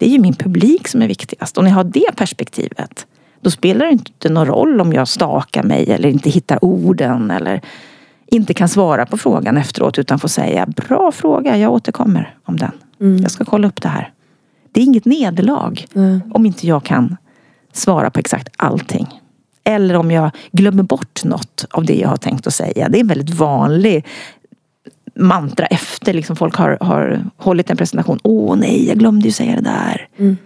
[0.00, 1.58] Det är ju min publik som är viktigast.
[1.58, 3.06] Och när jag har det perspektivet
[3.40, 7.60] då spelar det inte någon roll om jag stakar mig eller inte hittar orden eller
[8.26, 12.72] inte kan svara på frågan efteråt utan får säga bra fråga, jag återkommer om den.
[13.00, 13.22] Mm.
[13.22, 14.12] Jag ska kolla upp det här.
[14.72, 16.20] Det är inget nederlag mm.
[16.34, 17.16] om inte jag kan
[17.72, 19.20] svara på exakt allting.
[19.64, 22.88] Eller om jag glömmer bort något av det jag har tänkt att säga.
[22.88, 24.06] Det är en väldigt vanlig
[25.20, 28.18] mantra efter liksom folk har, har hållit en presentation.
[28.22, 30.08] Åh nej, jag glömde ju säga det där.
[30.16, 30.36] Mm.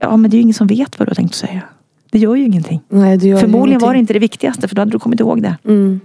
[0.00, 1.62] Ja, men det är ju ingen som vet vad du har tänkt säga.
[2.10, 2.80] Det gör ju ingenting.
[2.88, 3.86] Nej, det gör Förmodligen ingenting.
[3.86, 5.56] var det inte det viktigaste för då hade du kommit ihåg det.
[5.64, 6.00] Mm.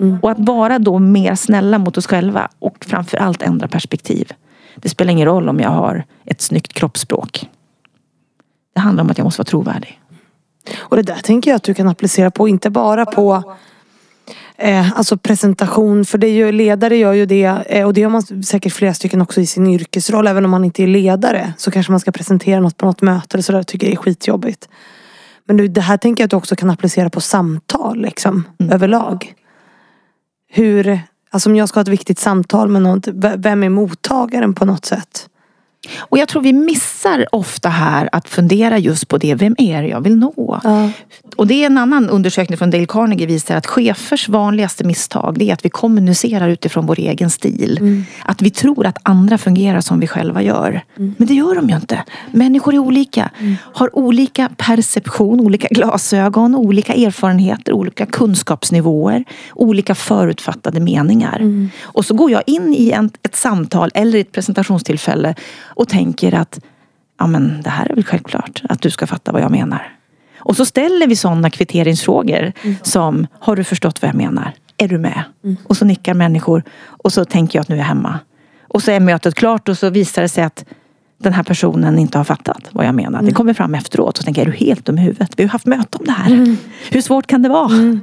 [0.00, 0.18] Mm.
[0.22, 4.32] Och att vara då mer snälla mot oss själva och framförallt ändra perspektiv.
[4.76, 7.50] Det spelar ingen roll om jag har ett snyggt kroppsspråk.
[8.74, 10.00] Det handlar om att jag måste vara trovärdig.
[10.76, 13.54] Och det där tänker jag att du kan applicera på, inte bara på
[14.58, 16.04] eh, alltså presentation.
[16.04, 18.94] För det är ju, ledare gör ju det eh, och det gör man säkert flera
[18.94, 20.26] stycken också i sin yrkesroll.
[20.26, 23.34] Även om man inte är ledare så kanske man ska presentera något på något möte
[23.36, 23.62] eller sådär.
[23.62, 24.68] Tycker jag är skitjobbigt.
[25.44, 28.72] Men det här tänker jag att du också kan applicera på samtal liksom, Mm.
[28.72, 29.34] överlag.
[30.48, 33.02] Hur, alltså om jag ska ha ett viktigt samtal med någon,
[33.36, 35.28] vem är mottagaren på något sätt?
[35.98, 39.34] Och jag tror vi missar ofta här att fundera just på det.
[39.34, 40.60] Vem är det jag vill nå?
[40.64, 40.90] Ja.
[41.36, 45.50] Och det är en annan undersökning från Dale Carnegie visar att chefers vanligaste misstag det
[45.50, 48.04] är att vi kommunicerar utifrån vår egen stil.
[48.24, 50.80] Att vi tror att andra fungerar som vi själva gör.
[50.94, 52.04] Men det gör de ju inte.
[52.30, 53.30] Människor är olika.
[53.74, 61.68] Har olika perception, olika glasögon, olika erfarenheter, olika kunskapsnivåer, olika förutfattade meningar.
[61.82, 65.34] Och så går jag in i en, ett samtal eller ett presentationstillfälle
[65.76, 66.60] och tänker att
[67.18, 69.92] ja men det här är väl självklart att du ska fatta vad jag menar.
[70.38, 74.52] Och så ställer vi sådana kvitteringsfrågor som Har du förstått vad jag menar?
[74.78, 75.22] Är du med?
[75.66, 78.18] Och så nickar människor och så tänker jag att nu är jag hemma.
[78.68, 80.64] Och så är mötet klart och så visar det sig att
[81.18, 83.22] den här personen inte har fattat vad jag menar.
[83.22, 85.30] Det kommer fram efteråt och så tänker är du helt dum i huvudet?
[85.36, 86.56] Vi har haft möte om det här.
[86.90, 88.00] Hur svårt kan det vara?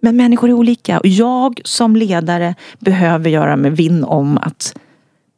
[0.00, 4.74] Men människor är olika och jag som ledare behöver göra mig vinn om att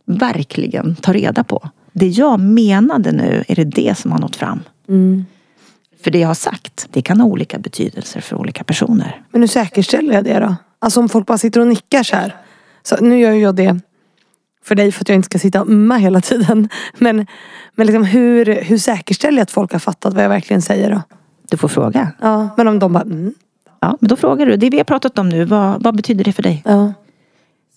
[0.09, 1.71] verkligen ta reda på.
[1.93, 4.61] Det jag menade nu, är det det som har nått fram?
[4.89, 5.25] Mm.
[6.03, 9.23] För det jag har sagt, det kan ha olika betydelser för olika personer.
[9.31, 10.57] Men hur säkerställer jag det då?
[10.79, 12.37] Alltså om folk bara sitter och nickar så här.
[12.83, 13.81] Så nu gör jag det
[14.65, 16.69] för dig för att jag inte ska sitta och umma hela tiden.
[16.99, 17.27] Men,
[17.75, 21.03] men liksom hur, hur säkerställer jag att folk har fattat vad jag verkligen säger då?
[21.51, 22.13] Du får fråga.
[22.21, 23.35] Ja, men om de bara mm,
[23.81, 24.57] Ja, men då frågar du.
[24.57, 26.63] Det vi har pratat om nu, vad, vad betyder det för dig?
[26.65, 26.93] ja.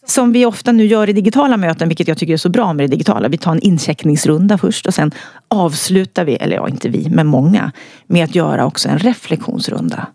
[0.06, 2.84] Som vi ofta nu gör i digitala möten, vilket jag tycker är så bra med
[2.84, 3.28] det digitala.
[3.28, 5.12] Vi tar en incheckningsrunda först och sen
[5.48, 7.72] avslutar vi, eller ja inte vi, men många,
[8.08, 10.08] med att göra också en reflektionsrunda.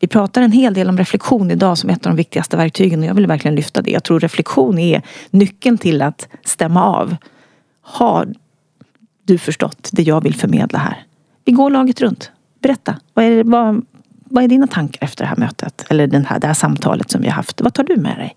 [0.00, 3.06] Vi pratar en hel del om reflektion idag som ett av de viktigaste verktygen och
[3.06, 3.90] jag vill verkligen lyfta det.
[3.90, 7.16] Jag tror reflektion är nyckeln till att stämma av.
[7.80, 8.34] Har
[9.24, 11.04] du förstått det jag vill förmedla här?
[11.44, 12.30] Vi går laget runt.
[12.62, 12.96] Berätta.
[13.14, 13.86] Vad är, vad,
[14.24, 15.86] vad är dina tankar efter det här mötet?
[15.88, 17.60] Eller den här, det här samtalet som vi har haft?
[17.60, 18.36] Vad tar du med dig?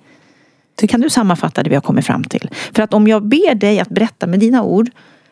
[0.87, 2.49] Kan du sammanfatta det vi har kommit fram till?
[2.73, 4.89] För att om jag ber dig att berätta med dina ord,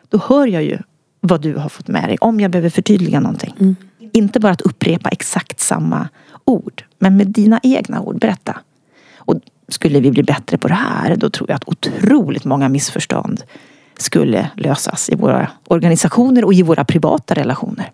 [0.08, 0.78] då hör jag ju
[1.20, 2.18] vad du har fått med dig.
[2.20, 3.54] Om jag behöver förtydliga någonting.
[3.60, 3.76] Mm.
[4.12, 6.08] Inte bara att upprepa exakt samma
[6.44, 8.18] ord, men med dina egna ord.
[8.18, 8.60] Berätta.
[9.16, 13.42] Och skulle vi bli bättre på det här, då tror jag att otroligt många missförstånd
[13.96, 17.92] skulle lösas i våra organisationer och i våra privata relationer.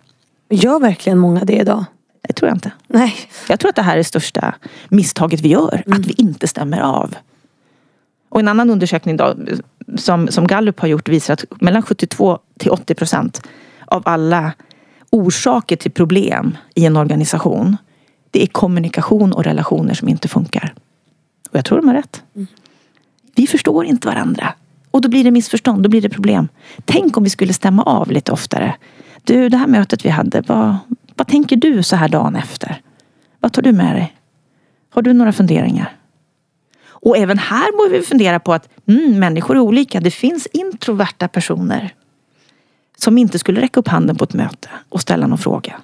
[0.51, 1.85] Gör verkligen många det idag?
[2.29, 2.73] Det tror jag inte.
[2.87, 3.14] Nej.
[3.49, 4.55] Jag tror att det här är det största
[4.88, 5.83] misstaget vi gör.
[5.87, 6.01] Mm.
[6.01, 7.14] Att vi inte stämmer av.
[8.35, 9.35] Och en annan undersökning då,
[9.97, 13.42] som, som Gallup har gjort visar att mellan 72 till 80 procent
[13.87, 14.53] av alla
[15.11, 17.77] orsaker till problem i en organisation
[18.31, 20.75] det är kommunikation och relationer som inte funkar.
[21.51, 22.23] Och jag tror de har rätt.
[22.35, 22.47] Mm.
[23.35, 24.55] Vi förstår inte varandra.
[24.90, 26.49] Och då blir det missförstånd, då blir det problem.
[26.85, 28.75] Tänk om vi skulle stämma av lite oftare.
[29.25, 30.77] Du, det här mötet vi hade, vad,
[31.16, 32.81] vad tänker du så här dagen efter?
[33.40, 34.16] Vad tar du med dig?
[34.90, 35.97] Har du några funderingar?
[37.05, 40.01] Och även här borde vi fundera på att mm, människor är olika.
[40.01, 41.95] Det finns introverta personer
[42.97, 45.81] som inte skulle räcka upp handen på ett möte och ställa någon fråga.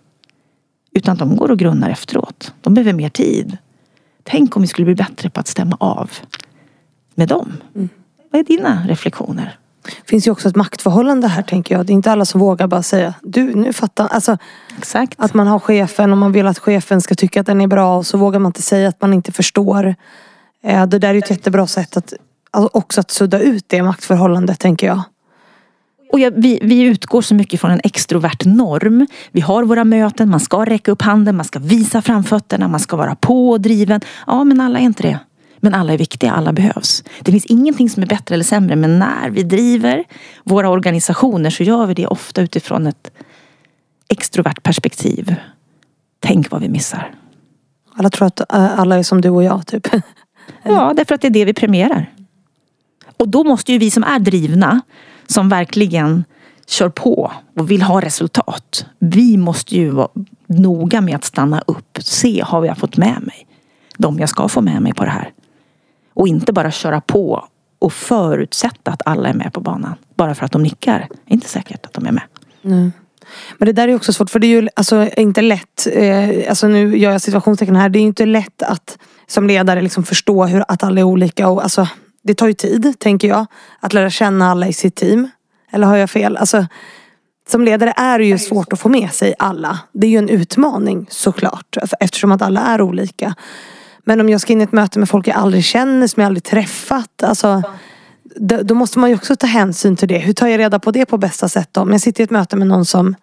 [0.92, 2.54] Utan de går och grunnar efteråt.
[2.60, 3.58] De behöver mer tid.
[4.22, 6.10] Tänk om vi skulle bli bättre på att stämma av
[7.14, 7.52] med dem.
[7.74, 7.88] Mm.
[8.30, 9.58] Vad är dina reflektioner?
[9.82, 11.86] Det finns ju också ett maktförhållande här tänker jag.
[11.86, 14.38] Det är inte alla som vågar bara säga du nu fattar alltså,
[14.78, 15.14] Exakt.
[15.16, 17.96] Att man har chefen och man vill att chefen ska tycka att den är bra
[17.96, 19.94] och så vågar man inte säga att man inte förstår.
[20.62, 22.14] Eh, det där är ett jättebra sätt att
[22.52, 25.02] också att sudda ut det maktförhållandet tänker jag.
[26.12, 29.06] Och ja, vi, vi utgår så mycket från en extrovert norm.
[29.32, 32.96] Vi har våra möten, man ska räcka upp handen, man ska visa framfötterna, man ska
[32.96, 34.00] vara pådriven.
[34.26, 35.18] Ja, men alla är inte det.
[35.58, 37.04] Men alla är viktiga, alla behövs.
[37.20, 40.04] Det finns ingenting som är bättre eller sämre men när vi driver
[40.44, 43.10] våra organisationer så gör vi det ofta utifrån ett
[44.08, 45.34] extrovert perspektiv.
[46.20, 47.14] Tänk vad vi missar.
[47.94, 49.88] Alla tror att eh, alla är som du och jag typ.
[50.62, 52.10] ja, därför att det är det vi premierar.
[53.16, 54.80] Och då måste ju vi som är drivna,
[55.26, 56.24] som verkligen
[56.66, 58.86] kör på och vill ha resultat.
[58.98, 60.08] Vi måste ju vara
[60.46, 61.98] noga med att stanna upp.
[62.00, 63.46] Se, har jag fått med mig
[63.98, 65.32] de jag ska få med mig på det här?
[66.14, 69.94] Och inte bara köra på och förutsätta att alla är med på banan.
[70.14, 71.08] Bara för att de nickar.
[71.24, 72.22] Det är inte säkert att de är med.
[72.64, 72.92] Mm.
[73.58, 75.86] Men det där är också svårt för det är ju alltså, inte lätt.
[75.92, 77.88] Eh, alltså nu gör jag situationstecken här.
[77.88, 78.98] Det är inte lätt att
[79.30, 81.48] som ledare liksom förstå hur, att alla är olika.
[81.48, 81.88] Och, alltså,
[82.22, 83.46] det tar ju tid, tänker jag.
[83.80, 85.28] Att lära känna alla i sitt team.
[85.72, 86.36] Eller har jag fel?
[86.36, 86.66] Alltså,
[87.48, 89.78] som ledare är det ju svårt att få med sig alla.
[89.92, 91.76] Det är ju en utmaning såklart.
[92.00, 93.34] Eftersom att alla är olika.
[94.04, 96.26] Men om jag ska in i ett möte med folk jag aldrig känner, som jag
[96.26, 97.22] aldrig träffat.
[97.22, 97.62] Alltså,
[98.62, 100.18] då måste man ju också ta hänsyn till det.
[100.18, 101.80] Hur tar jag reda på det på bästa sätt då?
[101.80, 103.14] Om jag sitter i ett möte med någon som,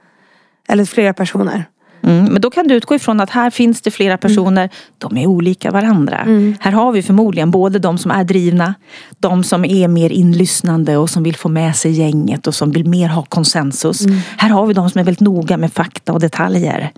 [0.68, 1.66] eller flera personer.
[2.08, 4.62] Mm, men då kan du utgå ifrån att här finns det flera personer.
[4.62, 4.70] Mm.
[4.98, 6.18] De är olika varandra.
[6.18, 6.56] Mm.
[6.60, 8.74] Här har vi förmodligen både de som är drivna,
[9.20, 12.86] de som är mer inlyssnande och som vill få med sig gänget och som vill
[12.86, 14.06] mer ha konsensus.
[14.06, 14.20] Mm.
[14.38, 16.92] Här har vi de som är väldigt noga med fakta och detaljer.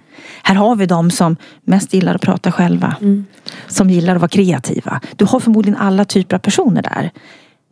[0.43, 2.95] Här har vi de som mest gillar att prata själva.
[3.01, 3.25] Mm.
[3.67, 4.99] Som gillar att vara kreativa.
[5.15, 7.11] Du har förmodligen alla typer av personer där.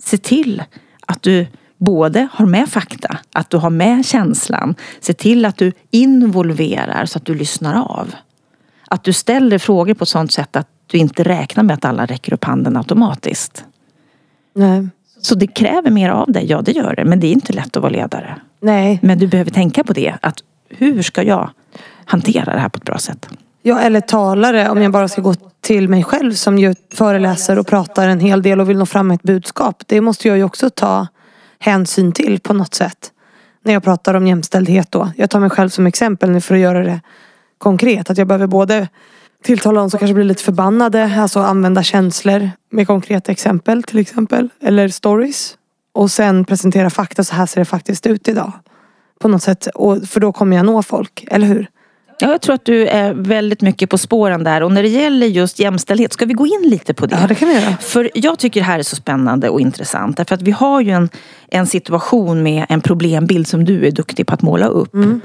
[0.03, 0.63] Se till
[1.05, 1.47] att du
[1.77, 4.75] både har med fakta, att du har med känslan.
[4.99, 8.15] Se till att du involverar så att du lyssnar av.
[8.87, 12.05] Att du ställer frågor på ett sådant sätt att du inte räknar med att alla
[12.05, 13.65] räcker upp handen automatiskt.
[14.55, 14.87] Nej.
[15.21, 17.05] Så det kräver mer av dig, ja det gör det.
[17.05, 18.35] Men det är inte lätt att vara ledare.
[18.59, 18.99] Nej.
[19.03, 20.15] Men du behöver tänka på det.
[20.21, 21.49] Att hur ska jag
[22.05, 23.29] hantera det här på ett bra sätt?
[23.61, 27.67] Ja, eller talare om jag bara ska gå till mig själv som ju föreläser och
[27.67, 29.83] pratar en hel del och vill nå fram med ett budskap.
[29.85, 31.07] Det måste jag ju också ta
[31.59, 33.11] hänsyn till på något sätt.
[33.63, 35.11] När jag pratar om jämställdhet då.
[35.15, 37.01] Jag tar mig själv som exempel nu för att göra det
[37.57, 38.09] konkret.
[38.09, 38.87] Att jag behöver både
[39.43, 41.13] tilltala de som kanske blir lite förbannade.
[41.17, 44.49] Alltså använda känslor med konkreta exempel till exempel.
[44.61, 45.57] Eller stories.
[45.93, 47.23] Och sen presentera fakta.
[47.23, 48.51] Så här ser det faktiskt ut idag.
[49.19, 49.67] På något sätt.
[49.67, 51.25] Och, för då kommer jag nå folk.
[51.31, 51.67] Eller hur?
[52.19, 54.63] Ja, jag tror att du är väldigt mycket på spåren där.
[54.63, 57.17] Och när det gäller just jämställdhet, ska vi gå in lite på det?
[57.21, 57.77] Ja, det kan vi göra.
[57.77, 60.17] För jag tycker det här är så spännande och intressant.
[60.17, 61.09] Därför att vi har ju en,
[61.47, 64.93] en situation med en problembild som du är duktig på att måla upp.
[64.93, 65.21] Mm.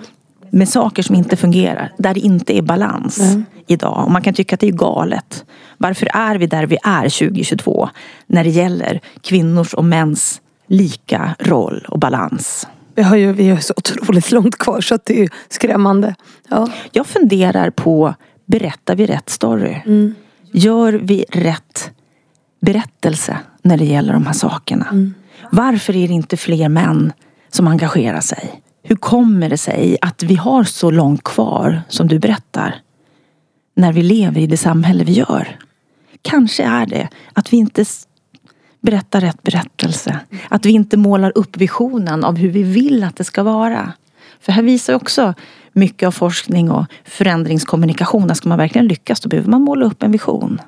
[0.51, 1.93] Med saker som inte fungerar.
[1.99, 3.45] Där det inte är balans mm.
[3.67, 4.05] idag.
[4.05, 5.45] Och man kan tycka att det är galet.
[5.79, 7.89] Varför är vi där vi är 2022?
[8.27, 12.67] När det gäller kvinnors och mäns lika roll och balans.
[12.95, 16.15] Vi har ju vi har så otroligt långt kvar så att det är skrämmande.
[16.49, 16.69] Ja.
[16.93, 18.15] Jag funderar på,
[18.47, 19.83] berättar vi rätt story?
[19.87, 20.15] Mm.
[20.53, 21.91] Gör vi rätt
[22.61, 24.87] berättelse när det gäller de här sakerna?
[24.91, 25.15] Mm.
[25.51, 27.13] Varför är det inte fler män
[27.51, 28.63] som engagerar sig?
[28.83, 32.75] Hur kommer det sig att vi har så långt kvar som du berättar?
[33.77, 35.59] När vi lever i det samhälle vi gör.
[36.23, 37.85] Kanske är det att vi inte
[38.83, 40.21] berätta rätt berättelse.
[40.49, 43.93] Att vi inte målar upp visionen av hur vi vill att det ska vara.
[44.41, 45.35] För här visar också
[45.73, 48.35] mycket av forskning och förändringskommunikation.
[48.35, 50.61] Ska man verkligen lyckas då behöver man måla upp en vision.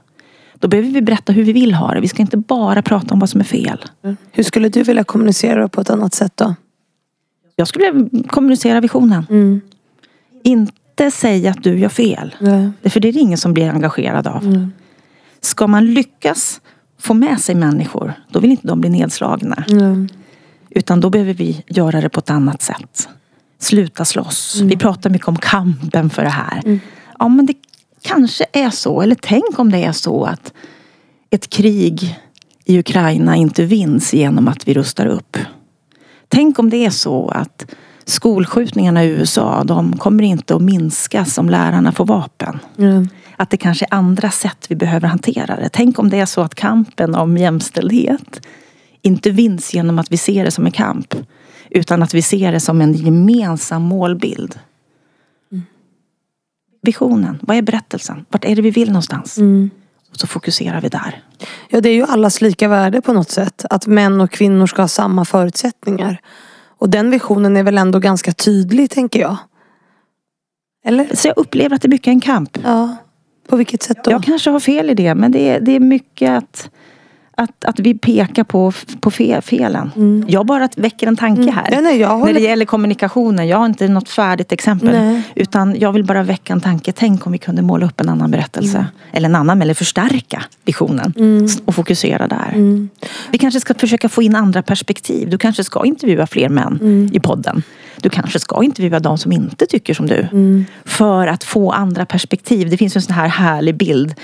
[0.59, 2.01] Då behöver vi berätta hur vi vill ha det.
[2.01, 3.85] Vi ska inte bara prata om vad som är fel.
[4.33, 6.55] Hur skulle du vilja kommunicera på ett annat sätt då?
[7.57, 9.27] Jag skulle vilja kommunicera visionen.
[9.31, 9.61] Mm.
[10.43, 12.35] Inte säga att du gör fel.
[12.39, 12.71] Nej.
[12.83, 14.45] För det är det ingen som blir engagerad av.
[14.45, 14.73] Mm.
[15.41, 16.61] Ska man lyckas
[17.05, 19.65] få med sig människor, då vill inte de bli nedslagna.
[19.69, 20.09] Mm.
[20.71, 23.09] Utan då behöver vi göra det på ett annat sätt.
[23.59, 24.55] Sluta slåss.
[24.57, 24.69] Mm.
[24.69, 26.81] Vi pratar mycket om kampen för det här.
[27.19, 27.55] Ja men det
[28.03, 30.53] kanske är så, eller tänk om det är så att
[31.31, 32.19] ett krig
[32.65, 35.37] i Ukraina inte vinns genom att vi rustar upp.
[36.29, 37.67] Tänk om det är så att
[38.05, 42.59] skolskjutningarna i USA, de kommer inte att minskas om lärarna får vapen.
[42.79, 43.09] Mm.
[43.37, 45.69] Att det kanske är andra sätt vi behöver hantera det.
[45.73, 48.47] Tänk om det är så att kampen om jämställdhet
[49.03, 51.15] inte vinns genom att vi ser det som en kamp.
[51.71, 54.59] Utan att vi ser det som en gemensam målbild.
[56.83, 58.25] Visionen, vad är berättelsen?
[58.29, 59.39] Vart är det vi vill någonstans?
[59.39, 59.71] Mm.
[60.11, 61.23] Och så fokuserar vi där.
[61.69, 63.65] Ja, det är ju allas lika värde på något sätt.
[63.71, 66.21] Att män och kvinnor ska ha samma förutsättningar.
[66.79, 69.37] Och den visionen är väl ändå ganska tydlig, tänker jag.
[70.85, 71.17] Eller?
[71.17, 72.59] Så jag upplever att det är mycket en kamp.
[72.65, 72.97] Ja.
[73.49, 74.11] På vilket sätt då?
[74.11, 76.71] Jag kanske har fel i det, men det är, det är mycket att,
[77.37, 80.25] att, att vi pekar på, på fe, felen.
[80.29, 81.69] Jag bara väcker en tanke här.
[81.73, 82.35] Ja, nej, När håller...
[82.35, 84.93] det gäller kommunikationen, jag har inte något färdigt exempel.
[84.93, 85.23] Nej.
[85.35, 86.93] Utan jag vill bara väcka en tanke.
[86.93, 88.77] Tänk om vi kunde måla upp en annan berättelse.
[88.79, 88.91] Mm.
[89.13, 91.15] Eller en annan, eller förstärka visionen.
[91.65, 92.51] Och fokusera där.
[92.55, 92.89] Mm.
[93.31, 95.31] Vi kanske ska försöka få in andra perspektiv.
[95.31, 97.11] Du kanske ska intervjua fler män Mm.
[97.13, 97.63] i podden.
[97.97, 100.29] Du kanske ska intervjua de som inte tycker som du.
[100.33, 100.65] Mm.
[100.85, 102.71] För att få andra perspektiv.
[102.71, 104.15] Det finns en sån här härlig bild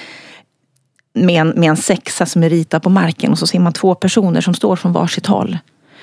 [1.15, 3.95] med en, med en sexa som är ritad på marken och så ser man två
[3.95, 5.59] personer som står från varsitt håll.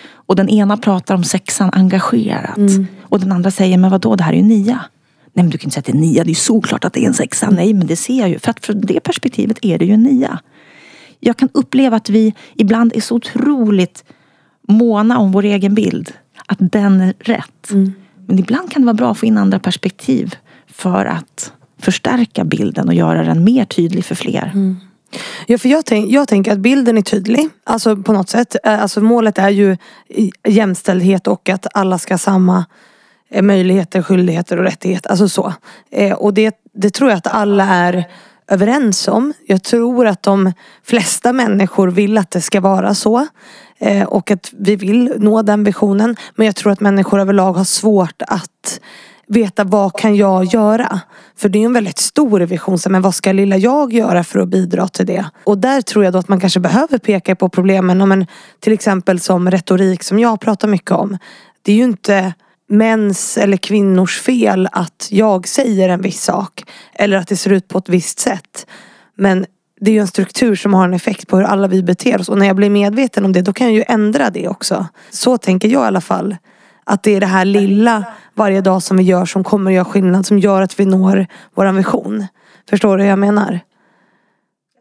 [0.10, 2.58] Och den ena pratar om sexan engagerat.
[3.02, 4.80] Och den andra säger, men vadå, det här är ju nia.
[5.34, 6.94] Nej men du kan inte säga att det är nia, det är ju såklart att
[6.94, 7.50] det är en sexa.
[7.50, 8.40] Nej men det ser jag ju.
[8.40, 10.40] För att från det perspektivet är det ju en nia.
[11.20, 14.04] Jag kan uppleva att vi ibland är så otroligt
[14.68, 16.14] måna om vår egen bild.
[16.50, 17.70] Att den är rätt.
[18.28, 20.36] Men ibland kan det vara bra att få in andra perspektiv.
[20.68, 24.52] För att förstärka bilden och göra den mer tydlig för fler.
[25.48, 27.50] Ja, för jag, tänk, jag tänker att bilden är tydlig.
[27.64, 28.56] Alltså på något sätt.
[28.64, 29.78] Eh, Alltså målet är ju
[30.48, 32.66] jämställdhet och att alla ska ha samma
[33.30, 35.10] eh, möjligheter, skyldigheter och rättigheter.
[35.10, 35.54] Alltså så.
[35.92, 38.06] Eh, Och det, det tror jag att alla är
[38.48, 39.34] överens om.
[39.48, 43.28] Jag tror att de flesta människor vill att det ska vara så.
[43.80, 46.16] Eh, Och att vi vill nå den visionen.
[46.36, 48.80] Men jag tror att människor överlag har svårt att
[49.28, 51.00] veta vad kan jag göra?
[51.38, 52.80] För det är ju en väldigt stor vision.
[52.80, 55.26] Så, men vad ska lilla jag göra för att bidra till det?
[55.44, 58.10] Och där tror jag då att man kanske behöver peka på problemen.
[58.10, 58.26] Men
[58.60, 61.18] till exempel som retorik som jag pratar mycket om.
[61.62, 62.34] Det är ju inte
[62.70, 66.64] mäns eller kvinnors fel att jag säger en viss sak.
[66.94, 68.68] Eller att det ser ut på ett visst sätt.
[69.16, 69.46] Men
[69.80, 72.30] det är ju en struktur som har en effekt på hur alla vi beter oss.
[72.30, 74.88] Och när jag blir medveten om det då kan jag ju ändra det också.
[75.10, 76.36] Så tänker jag i alla fall.
[76.84, 79.86] Att det är det här lilla varje dag som vi gör som kommer att göra
[79.86, 80.26] skillnad.
[80.26, 82.26] Som gör att vi når vår vision.
[82.70, 83.60] Förstår du hur jag menar?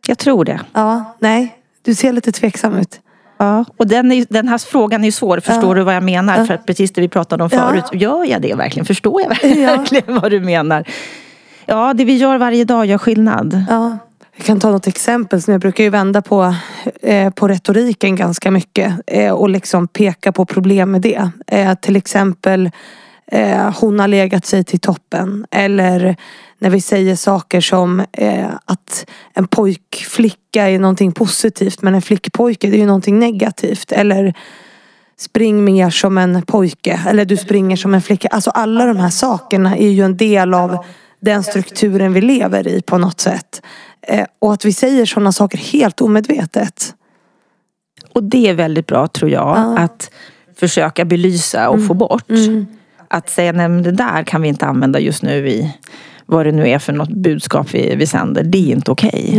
[0.06, 0.60] Jag tror det.
[0.72, 1.58] Ja, nej.
[1.84, 3.00] Du ser lite tveksam ut.
[3.38, 5.40] Ja, och den, är, den här frågan är ju svår.
[5.40, 5.74] Förstår Ja.
[5.74, 6.44] du vad jag menar?
[6.44, 7.58] För att precis det vi pratade om Ja.
[7.58, 7.84] förut.
[7.92, 8.86] Gör jag det verkligen?
[8.86, 9.76] Förstår jag Ja.
[9.76, 10.84] verkligen vad du menar?
[11.66, 13.64] Ja, det vi gör varje dag gör skillnad.
[13.70, 13.98] Ja.
[14.36, 15.42] Jag kan ta något exempel.
[15.42, 16.54] Som jag brukar ju vända på,
[17.02, 18.94] eh, på retoriken ganska mycket.
[19.06, 21.30] Eh, och liksom peka på problem med det.
[21.46, 22.70] Eh, till exempel
[23.32, 25.46] eh, hon har legat sig till toppen.
[25.50, 26.16] Eller
[26.58, 31.82] när vi säger saker som eh, att en pojkflicka är någonting positivt.
[31.82, 33.92] Men en flickpojke det är ju någonting negativt.
[33.92, 34.34] Eller
[35.18, 37.00] spring mer som en pojke.
[37.08, 38.28] Eller du springer som en flicka.
[38.28, 40.84] Alltså alla de här sakerna är ju en del av
[41.26, 43.62] den strukturen vi lever i på något sätt.
[44.02, 46.94] Eh, och att vi säger sådana saker helt omedvetet.
[48.12, 49.56] Och det är väldigt bra tror jag.
[49.56, 49.78] Ja.
[49.78, 50.10] Att
[50.56, 52.30] försöka belysa och få bort.
[53.08, 55.74] Att säga, nej men det där kan vi inte använda just nu i
[56.26, 58.42] vad det nu är för något budskap vi, vi sänder.
[58.42, 59.32] Det är inte okej.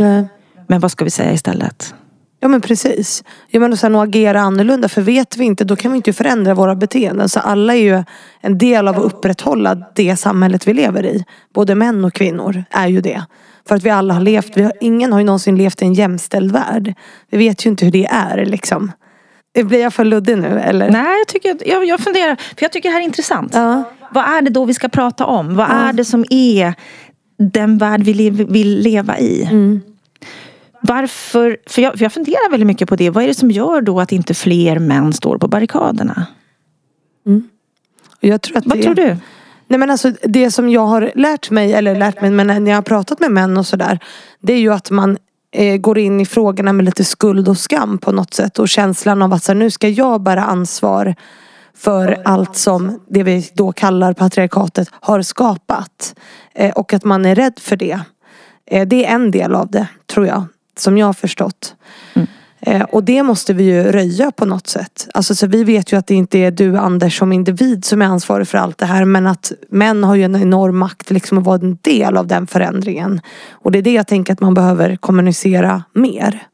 [0.68, 1.94] Men vad ska vi säga istället?
[2.40, 3.24] Ja men precis.
[3.48, 4.90] Ja, men och sen att agera annorlunda.
[4.90, 7.30] För vet vi inte då kan vi inte förändra våra beteenden.
[7.30, 8.04] Så alla är ju
[8.42, 11.26] en del av att upprätthålla det samhället vi lever i.
[11.54, 13.26] Både män och kvinnor är ju det.
[13.68, 15.94] För att vi alla har levt, vi har, ingen har ju någonsin levt i en
[15.94, 16.94] jämställd värld.
[17.30, 18.92] Vi vet ju inte hur det är liksom.
[19.64, 20.90] Blir jag för luddig nu eller?
[20.90, 22.36] Nej, jag, tycker, jag, jag funderar.
[22.36, 23.52] För jag tycker det här är intressant.
[23.56, 23.84] Ja.
[24.12, 25.56] Vad är det då vi ska prata om?
[25.56, 26.74] Vad är det som är
[27.54, 29.48] den värld vi vill leva i?
[30.82, 33.10] Varför, för jag, för jag funderar väldigt mycket på det.
[33.10, 36.26] Vad är det som gör då att inte fler män står på barrikaderna?
[37.26, 37.50] Mm.
[38.20, 39.18] Jag tror att Vad det, tror du?
[39.68, 42.78] Nej men alltså det som jag har lärt mig, eller lärt mig, men när jag
[42.78, 44.00] har pratat med män och sådär.
[44.40, 45.18] Det är ju att man
[45.52, 48.60] eh, går in i frågorna med lite skuld och skam på något sätt.
[48.60, 51.16] Och känslan av att så här, nu ska jag bära ansvar
[51.76, 56.16] för allt som det vi då kallar patriarkatet har skapat.
[56.56, 58.00] Eh, och att man är rädd för det.
[58.66, 60.44] Eh, det är en del av det, tror jag.
[60.80, 61.76] Som jag har förstått.
[62.14, 62.28] Mm.
[62.60, 65.08] Eh, och det måste vi ju röja på något sätt.
[65.14, 68.06] Alltså, så vi vet ju att det inte är du Anders som individ som är
[68.06, 69.06] ansvarig för allt det här.
[69.06, 72.48] Men att män har ju en enorm makt liksom, att vara en del av den
[72.48, 73.22] förändringen.
[73.52, 76.48] Och det är det jag tänker att man behöver kommunicera mer.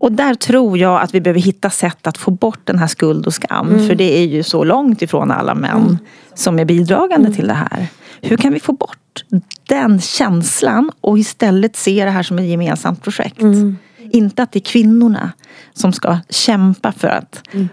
[0.00, 3.26] Och där tror jag att vi behöver hitta sätt att få bort den här skuld
[3.26, 3.68] och skam.
[3.68, 3.88] Mm.
[3.88, 5.98] För det är ju så långt ifrån alla män
[6.34, 7.36] som är bidragande Mm.
[7.36, 7.86] till det här.
[8.22, 9.24] Hur kan vi få bort
[9.68, 13.40] den känslan och istället se det här som ett gemensamt projekt?
[13.40, 13.76] Mm.
[14.12, 15.32] Inte att det är kvinnorna
[15.72, 17.68] som ska kämpa för att Mm.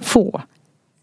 [0.00, 0.42] få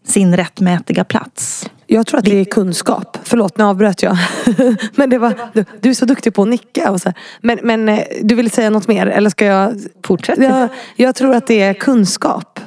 [0.06, 1.70] sin rättmätiga plats.
[1.92, 3.18] Jag tror att det är kunskap.
[3.22, 4.16] Förlåt, nu avbröt jag.
[4.94, 6.90] men det var, du, du är så duktig på att nicka.
[6.90, 7.12] Och så.
[7.40, 9.06] Men, men eh, du vill säga något mer?
[9.06, 9.74] Eller ska jag?
[10.04, 10.38] Fortsätt.
[10.38, 12.60] Jag, jag tror att det är kunskap.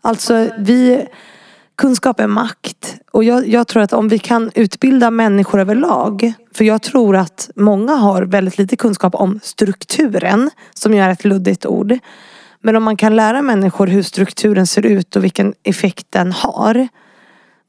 [0.00, 1.06] Alltså vi...
[1.76, 2.96] Kunskap är makt.
[3.10, 6.32] Och jag, jag tror att om vi kan utbilda människor överlag.
[6.54, 10.50] För jag tror att många har väldigt lite kunskap om strukturen.
[10.74, 11.98] Som ju är ett luddigt ord.
[12.60, 16.88] Men om man kan lära människor hur strukturen ser ut och vilken effekt den har.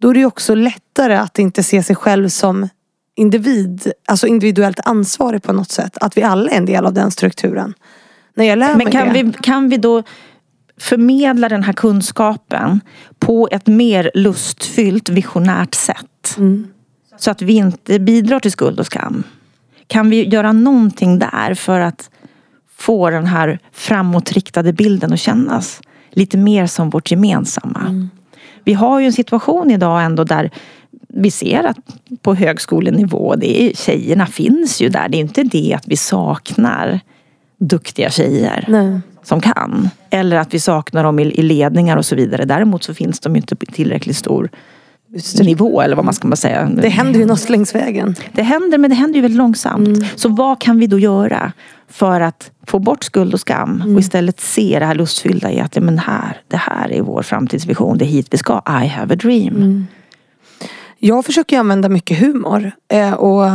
[0.04, 2.70] Då är det också lättare att inte se sig själv som
[3.16, 3.92] individ.
[4.08, 5.98] Alltså individuellt ansvarig på något sätt.
[6.02, 7.74] Att vi alla är en del av den strukturen.
[8.36, 9.24] När jag lär Men kan det.
[9.24, 10.04] vi, kan vi då
[10.80, 12.82] förmedla den här kunskapen
[13.20, 16.36] på ett mer lustfyllt, visionärt sätt?
[16.38, 16.68] Mm.
[17.18, 19.24] Så att vi inte bidrar till skuld och skam.
[19.88, 22.10] Kan vi göra någonting där för att
[22.78, 25.82] få den här framåtriktade bilden att kännas
[26.12, 27.80] lite mer som vårt gemensamma?
[27.80, 28.10] Mm.
[28.64, 30.52] Vi har ju en situation idag ändå där
[31.08, 31.78] vi ser att
[32.22, 35.10] på högskolenivå, det är, tjejerna finns ju där.
[35.10, 37.00] Det är inte det att vi saknar
[37.58, 39.00] duktiga tjejer Nej.
[39.24, 39.90] som kan.
[40.10, 42.46] Eller att vi saknar dem i, i ledningar och så vidare.
[42.46, 44.50] Däremot så finns de inte på tillräckligt stor
[45.40, 46.66] nivå eller vad man ska säga.
[46.66, 48.16] Det händer ju något längs vägen.
[48.32, 49.90] Det händer men det händer ju väldigt långsamt.
[50.16, 51.52] Så vad kan vi då göra
[51.90, 55.76] för att få bort skuld och skam och istället se det här lustfyllda i att
[55.76, 57.98] men här, det här är vår framtidsvision.
[57.98, 58.62] Det är hit vi ska.
[58.68, 59.88] I have a dream.
[61.00, 62.72] Jag försöker använda mycket humor.
[62.92, 63.50] Eh, och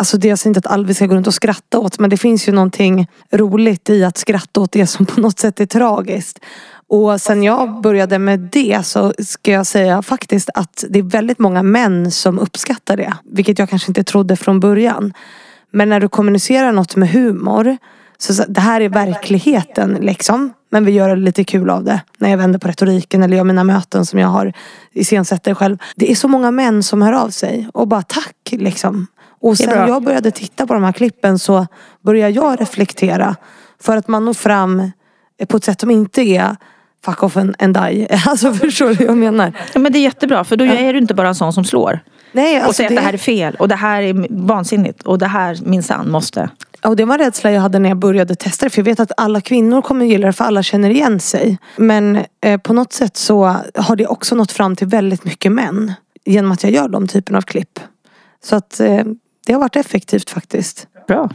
[0.00, 2.16] Alltså det är inte att alla vi ska gå runt och skratta åt men det
[2.16, 6.38] finns ju någonting roligt i att skratta åt det som på något sätt är tragiskt.
[6.90, 11.38] Och sen jag började med det så ska jag säga faktiskt att det är väldigt
[11.38, 13.14] många män som uppskattar det.
[13.24, 15.12] Vilket jag kanske inte trodde från början.
[15.72, 17.76] Men när du kommunicerar något med humor.
[18.18, 20.52] Så det här är verkligheten liksom.
[20.70, 22.00] Men vi gör lite kul av det.
[22.18, 24.52] När jag vänder på retoriken eller gör mina möten som jag har
[24.92, 25.78] iscensätter själv.
[25.96, 27.68] Det är så många män som hör av sig.
[27.74, 29.06] Och bara tack liksom.
[29.40, 31.66] Och sen jag började titta på de här klippen så
[32.00, 33.36] började jag reflektera.
[33.80, 34.90] För att man når fram
[35.48, 36.56] på ett sätt som inte är
[37.04, 38.06] fuck off and, and die.
[38.26, 39.52] Alltså förstår du vad jag menar?
[39.72, 42.00] Ja, men det är jättebra för då är du inte bara en sån som slår.
[42.32, 45.02] Nej, och alltså säger det, att det här är fel och det här är vansinnigt
[45.02, 46.50] och det här minsann måste.
[46.84, 48.70] och det var en rädsla jag hade när jag började testa det.
[48.70, 51.58] För jag vet att alla kvinnor kommer gilla det för alla känner igen sig.
[51.76, 55.92] Men eh, på något sätt så har det också nått fram till väldigt mycket män.
[56.24, 57.80] Genom att jag gör de typen av klipp.
[58.44, 59.04] Så att eh,
[59.46, 60.86] det har varit effektivt faktiskt.
[61.06, 61.30] Bra.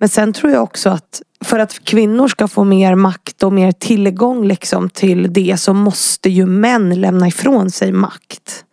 [0.00, 3.72] Men sen tror jag också att för att kvinnor ska få mer makt och mer
[3.72, 8.64] tillgång liksom till det så måste ju män lämna ifrån sig makt.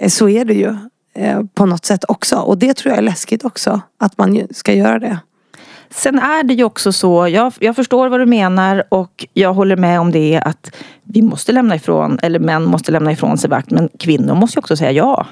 [0.00, 0.76] Eh, Så är det ju
[1.14, 2.36] eh, på något sätt också.
[2.36, 3.80] Och det tror jag är läskigt också.
[3.98, 5.18] Att man ska göra det.
[5.90, 9.76] Sen är det ju också så, jag, jag förstår vad du menar och jag håller
[9.76, 13.70] med om det att vi måste lämna ifrån, eller män måste lämna ifrån sig makt
[13.70, 15.26] men kvinnor måste ju också säga ja.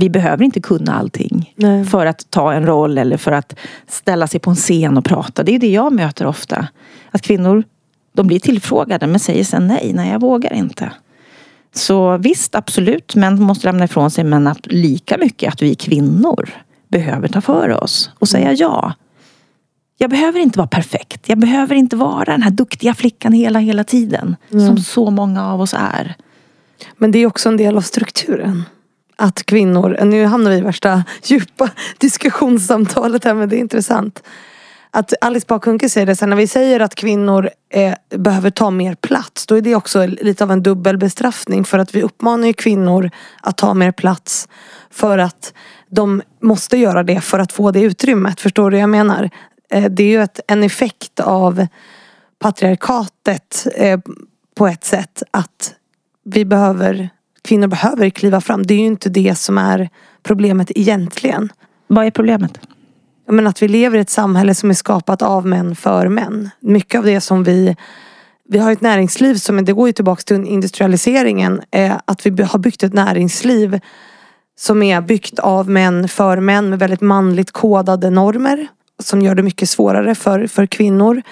[0.00, 1.84] Vi behöver inte kunna allting Nej.
[1.84, 3.54] för att ta en roll eller för att
[3.86, 5.42] ställa sig på en scen och prata.
[5.42, 6.68] Det är det jag möter ofta.
[7.10, 7.64] Att kvinnor,
[8.12, 10.92] de blir tillfrågade men säger sen nej, nej jag vågar inte.
[11.74, 16.50] Så visst, absolut, män måste lämna ifrån sig men att lika mycket att vi kvinnor
[16.88, 18.92] behöver ta för oss och säga ja.
[19.96, 21.28] Jag behöver inte vara perfekt.
[21.28, 24.36] Jag behöver inte vara den här duktiga flickan hela, hela tiden.
[24.50, 26.14] Som så många av oss är.
[26.96, 28.64] Men det är också en del av strukturen.
[29.20, 34.22] Att kvinnor, nu hamnar vi i värsta djupa diskussionssamtalet här men det är intressant.
[34.90, 38.70] Att Alice Bah Kuhnke säger det sen när vi säger att kvinnor eh, behöver ta
[38.70, 39.46] mer plats.
[39.46, 41.64] Då är det också lite av en dubbel bestraffning.
[41.64, 43.10] För att vi uppmanar ju kvinnor
[43.42, 44.48] att ta mer plats.
[44.90, 45.52] För att
[45.90, 48.40] de måste göra det för att få det utrymmet.
[48.40, 49.30] Förstår du vad jag menar?
[49.70, 51.66] Eh, det är ju ett, en effekt av
[52.38, 54.00] patriarkatet eh,
[54.56, 55.74] på ett sätt att
[56.24, 57.10] vi behöver,
[57.48, 58.62] kvinnor behöver kliva fram.
[58.62, 59.88] Det är ju inte det som är
[60.22, 61.52] problemet egentligen.
[61.86, 62.60] Vad är problemet?
[63.28, 66.50] Men att vi lever i ett samhälle som är skapat av män för män.
[66.60, 67.76] Mycket av det som vi
[68.50, 72.58] vi har ett näringsliv som, det går ju tillbaka till industrialiseringen, eh, att vi har
[72.58, 73.80] byggt ett näringsliv
[74.58, 78.66] som är byggt av män för män med väldigt manligt kodade normer.
[79.02, 81.22] Som gör det mycket svårare för, för kvinnor.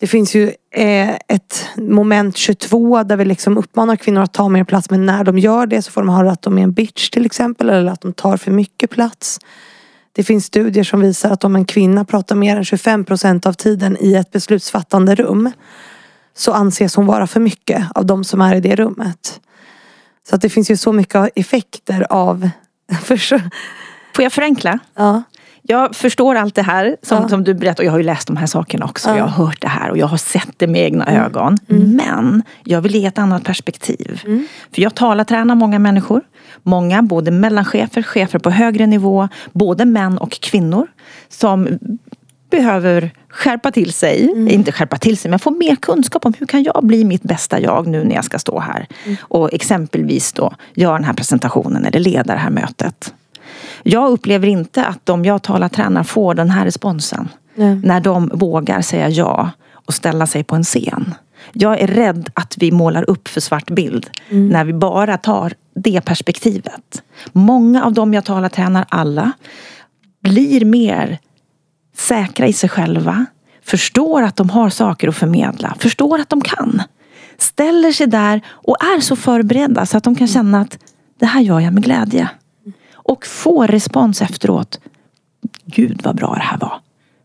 [0.00, 4.64] Det finns ju eh, ett moment 22 där vi liksom uppmanar kvinnor att ta mer
[4.64, 7.10] plats men när de gör det så får de höra att de är en bitch
[7.10, 9.40] till exempel eller att de tar för mycket plats.
[10.12, 13.52] Det finns studier som visar att om en kvinna pratar mer än 25 procent av
[13.52, 15.50] tiden i ett beslutsfattande rum
[16.34, 19.40] så anses hon vara för mycket av de som är i det rummet.
[20.28, 22.50] Så att det finns ju så mycket effekter av...
[24.14, 24.78] Får jag förenkla?
[24.94, 25.22] Ja.
[25.70, 27.28] Jag förstår allt det här som, ja.
[27.28, 27.82] som du berättar.
[27.82, 29.08] Och jag har ju läst de här sakerna också.
[29.08, 29.16] Ja.
[29.16, 31.24] Jag har hört det här och jag har sett det med egna mm.
[31.24, 31.58] ögon.
[31.70, 31.96] Mm.
[31.96, 34.22] Men jag vill ge ett annat perspektiv.
[34.24, 34.46] Mm.
[34.74, 36.22] För jag talar tränar många människor.
[36.62, 40.86] Många, både mellanchefer, chefer på högre nivå, både män och kvinnor.
[41.28, 41.78] Som
[42.50, 44.48] behöver skärpa till sig, mm.
[44.48, 47.60] inte skärpa till sig men få mer kunskap om hur kan jag bli mitt bästa
[47.60, 48.86] jag nu när jag ska stå här.
[49.04, 49.16] Mm.
[49.20, 53.14] Och exempelvis då göra den här presentationen eller leda det här mötet.
[53.82, 57.28] Jag upplever inte att de jag talar tränar får den här responsen.
[57.56, 57.80] Mm.
[57.80, 61.14] När de vågar säga ja och ställa sig på en scen.
[61.52, 64.48] Jag är rädd att vi målar upp för svart bild mm.
[64.48, 67.02] när vi bara tar det perspektivet.
[67.32, 69.32] Många av dem jag talar tränar, alla,
[70.22, 71.18] blir mer
[71.96, 73.26] säkra i sig själva,
[73.64, 76.82] förstår att de har saker att förmedla, förstår att de kan.
[77.38, 80.78] Ställer sig där och är så förberedda så att de kan känna att
[81.18, 82.28] det här gör jag med glädje.
[83.08, 84.80] Och får respons efteråt.
[85.64, 86.80] Gud vad bra det här var.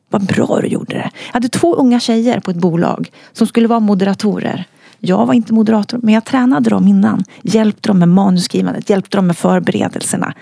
[0.09, 1.11] Vad bra du gjorde det.
[1.27, 4.67] Jag hade två unga tjejer på ett bolag som skulle vara moderatorer.
[4.99, 7.23] Jag var inte moderator men jag tränade dem innan.
[7.41, 10.34] Hjälpte dem med manusskrivandet, hjälpte dem med förberedelserna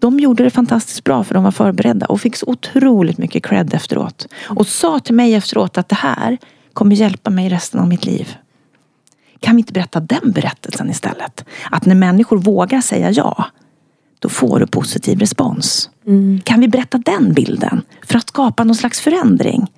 [0.00, 3.74] de gjorde det fantastiskt bra för de var förberedda och fick så otroligt mycket cred
[3.74, 4.26] efteråt.
[4.42, 6.38] Och sa till mig efteråt att det här
[6.72, 8.36] kommer hjälpa mig resten av mitt liv.
[9.40, 11.44] Kan vi inte berätta den berättelsen istället?
[11.70, 13.44] Att när människor vågar säga ja,
[14.20, 15.90] då får du positiv respons.
[16.06, 16.40] Mm.
[16.44, 19.72] Kan vi berätta den bilden för att skapa någon slags förändring?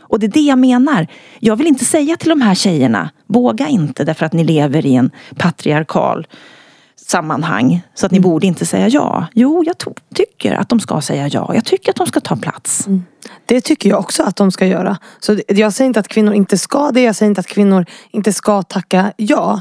[0.00, 1.06] Och det är det jag menar.
[1.40, 4.94] Jag vill inte säga till de här tjejerna, våga inte därför att ni lever i
[4.94, 6.26] en patriarkal
[6.96, 7.82] sammanhang.
[7.94, 8.30] Så att ni mm.
[8.30, 9.26] borde inte säga ja.
[9.34, 9.76] Jo, jag
[10.14, 11.50] tycker att de ska säga ja.
[11.54, 12.86] Jag tycker att de ska ta plats.
[12.86, 13.02] Mm.
[13.46, 14.98] Det tycker jag också att de ska göra.
[15.20, 17.02] Så jag säger inte att kvinnor inte ska det.
[17.02, 19.60] Jag säger inte att kvinnor inte ska tacka ja.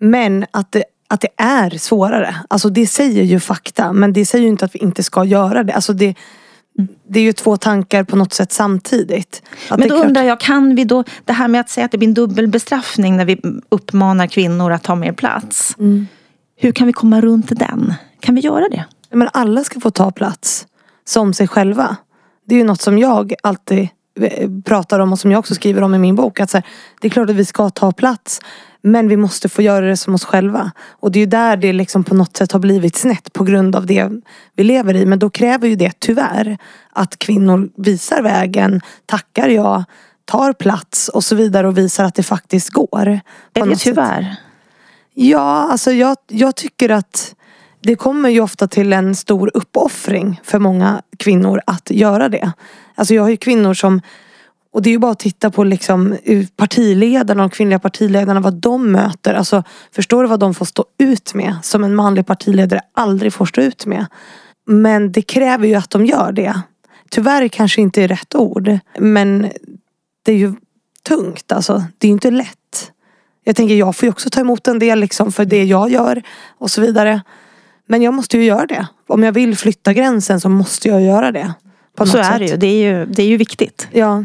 [0.00, 0.84] Men att det,
[1.14, 2.36] att det är svårare.
[2.48, 3.92] Alltså det säger ju fakta.
[3.92, 5.72] Men det säger ju inte att vi inte ska göra det.
[5.72, 6.14] Alltså det
[7.08, 9.42] det är ju två tankar på något sätt samtidigt.
[9.68, 11.98] Att Men då undrar jag, kan vi då, det här med att säga att det
[11.98, 15.76] blir en dubbelbestraffning när vi uppmanar kvinnor att ta mer plats.
[15.78, 16.06] Mm.
[16.56, 17.94] Hur kan vi komma runt den?
[18.20, 18.84] Kan vi göra det?
[19.10, 20.66] Men alla ska få ta plats
[21.04, 21.96] som sig själva.
[22.46, 23.88] Det är ju något som jag alltid
[24.64, 26.40] pratar om och som jag också skriver om i min bok.
[26.40, 26.66] Att så här,
[27.00, 28.40] det är klart att vi ska ta plats.
[28.82, 30.72] Men vi måste få göra det som oss själva.
[30.90, 33.76] Och det är ju där det liksom på något sätt har blivit snett på grund
[33.76, 34.10] av det
[34.56, 35.06] vi lever i.
[35.06, 36.58] Men då kräver ju det tyvärr
[36.92, 39.84] att kvinnor visar vägen, tackar ja,
[40.24, 43.20] tar plats och så vidare och visar att det faktiskt går.
[43.54, 44.22] Är det tyvärr?
[44.22, 44.38] Sätt.
[45.14, 47.34] Ja, alltså jag, jag tycker att
[47.84, 52.52] det kommer ju ofta till en stor uppoffring för många kvinnor att göra det.
[52.94, 54.00] Alltså jag har ju kvinnor som
[54.72, 56.16] och det är ju bara att titta på liksom
[56.56, 59.34] partiledarna, de kvinnliga partiledarna, vad de möter.
[59.34, 59.62] Alltså,
[59.92, 61.56] förstår du vad de får stå ut med?
[61.62, 64.06] Som en manlig partiledare aldrig får stå ut med.
[64.66, 66.60] Men det kräver ju att de gör det.
[67.10, 68.78] Tyvärr kanske inte är rätt ord.
[68.98, 69.50] Men
[70.22, 70.54] det är ju
[71.08, 71.84] tungt alltså.
[71.98, 72.92] Det är ju inte lätt.
[73.44, 76.22] Jag tänker jag får ju också ta emot en del liksom för det jag gör
[76.58, 77.22] och så vidare.
[77.86, 78.86] Men jag måste ju göra det.
[79.06, 81.54] Om jag vill flytta gränsen så måste jag göra det.
[81.98, 82.16] så sätt.
[82.16, 82.56] är det ju.
[82.56, 83.88] Det är ju, det är ju viktigt.
[83.92, 84.24] Ja.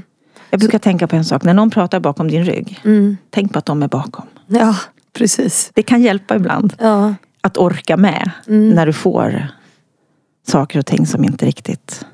[0.50, 0.84] Jag brukar så.
[0.84, 1.44] tänka på en sak.
[1.44, 2.80] När någon pratar bakom din rygg.
[2.86, 3.18] Mm.
[3.30, 4.26] Tänk på att de är bakom.
[4.48, 4.76] Ja,
[5.14, 5.72] precis.
[5.74, 6.74] Det kan hjälpa ibland.
[6.80, 7.16] Ja.
[7.42, 8.32] Att orka med.
[8.48, 8.70] Mm.
[8.70, 9.48] När du får
[10.48, 12.06] saker och ting som inte riktigt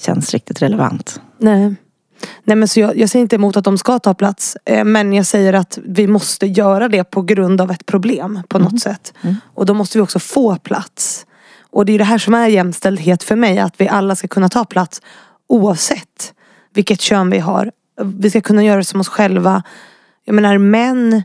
[0.00, 1.20] känns riktigt relevant.
[1.38, 1.74] Nej.
[2.44, 4.56] Nej men så jag, jag säger inte emot att de ska ta plats.
[4.64, 8.58] Eh, men jag säger att vi måste göra det på grund av ett problem på
[8.58, 8.72] mm.
[8.72, 9.14] något sätt.
[9.22, 9.36] Mm.
[9.54, 11.26] Och då måste vi också få plats.
[11.70, 13.58] Och det är det här som är jämställdhet för mig.
[13.58, 15.02] Att vi alla ska kunna ta plats
[15.48, 16.32] oavsett
[16.74, 17.70] vilket kön vi har.
[18.02, 19.62] Vi ska kunna göra det som oss själva.
[20.24, 21.22] Jag menar män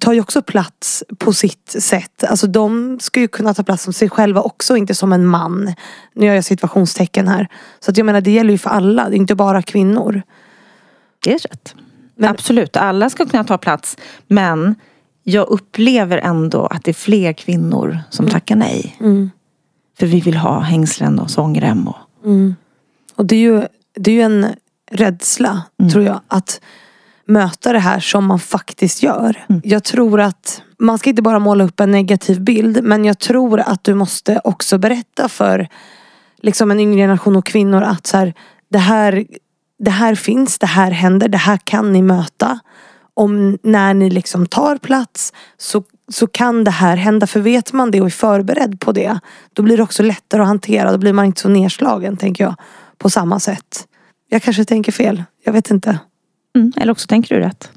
[0.00, 2.24] tar ju också plats på sitt sätt.
[2.24, 5.74] Alltså de ska ju kunna ta plats som sig själva också, inte som en man.
[6.14, 7.48] Nu gör jag situationstecken här.
[7.80, 10.22] Så att jag menar det gäller ju för alla, det är inte bara kvinnor.
[11.24, 11.74] Det är rätt.
[12.14, 13.96] Men, Absolut, alla ska kunna ta plats.
[14.26, 14.74] Men
[15.22, 18.32] jag upplever ändå att det är fler kvinnor som mm.
[18.32, 18.96] tackar nej.
[19.00, 19.30] Mm.
[19.98, 21.88] För vi vill ha hängslen och sångrem.
[21.88, 21.96] Och...
[22.24, 22.54] Mm.
[23.14, 23.62] Och det är ju,
[23.94, 24.46] det är ju en
[24.90, 25.92] rädsla, mm.
[25.92, 26.20] tror jag.
[26.28, 26.60] Att
[27.30, 29.44] möta det här som man faktiskt gör.
[29.48, 29.62] Mm.
[29.64, 32.84] Jag tror att man ska inte bara måla upp en negativ bild.
[32.84, 35.68] Men jag tror att du måste också berätta för
[36.42, 38.34] liksom en yngre generation och kvinnor att så här,
[38.70, 39.26] det, här,
[39.78, 42.58] det här finns, det här händer, det här kan ni möta.
[43.14, 47.26] Om när ni liksom tar plats så, så kan det här hända.
[47.26, 49.18] För vet man det och är förberedd på det.
[49.52, 50.92] Då blir det också lättare att hantera.
[50.92, 52.54] Då blir man inte så nedslagen tänker jag.
[52.98, 53.86] På samma sätt.
[54.28, 55.24] Jag kanske tänker fel.
[55.44, 55.98] Jag vet inte.
[56.56, 57.70] Mm, eller också tänker du rätt.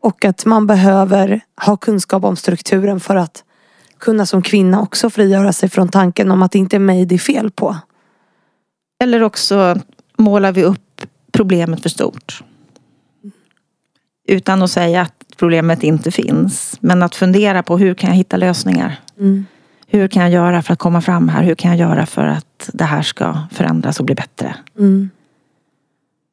[0.00, 3.44] Och att man behöver ha kunskap om strukturen för att
[3.98, 7.14] kunna som kvinna också frigöra sig från tanken om att det inte är mig det
[7.14, 7.76] är fel på.
[9.02, 9.76] Eller också
[10.16, 12.42] målar vi upp problemet för stort.
[14.28, 16.76] Utan att säga att problemet inte finns.
[16.80, 19.00] Men att fundera på hur kan jag hitta lösningar?
[19.18, 19.46] Mm.
[19.86, 21.42] Hur kan jag göra för att komma fram här?
[21.42, 24.54] Hur kan jag göra för att det här ska förändras och bli bättre?
[24.78, 25.10] Mm.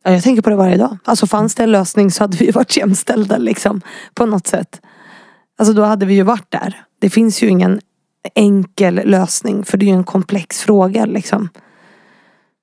[0.03, 0.97] Ja, jag tänker på det varje dag.
[1.03, 3.81] Alltså fanns det en lösning så hade vi varit jämställda liksom.
[4.13, 4.81] På något sätt.
[5.57, 6.83] Alltså då hade vi ju varit där.
[6.99, 7.79] Det finns ju ingen
[8.35, 11.49] enkel lösning för det är ju en komplex fråga liksom.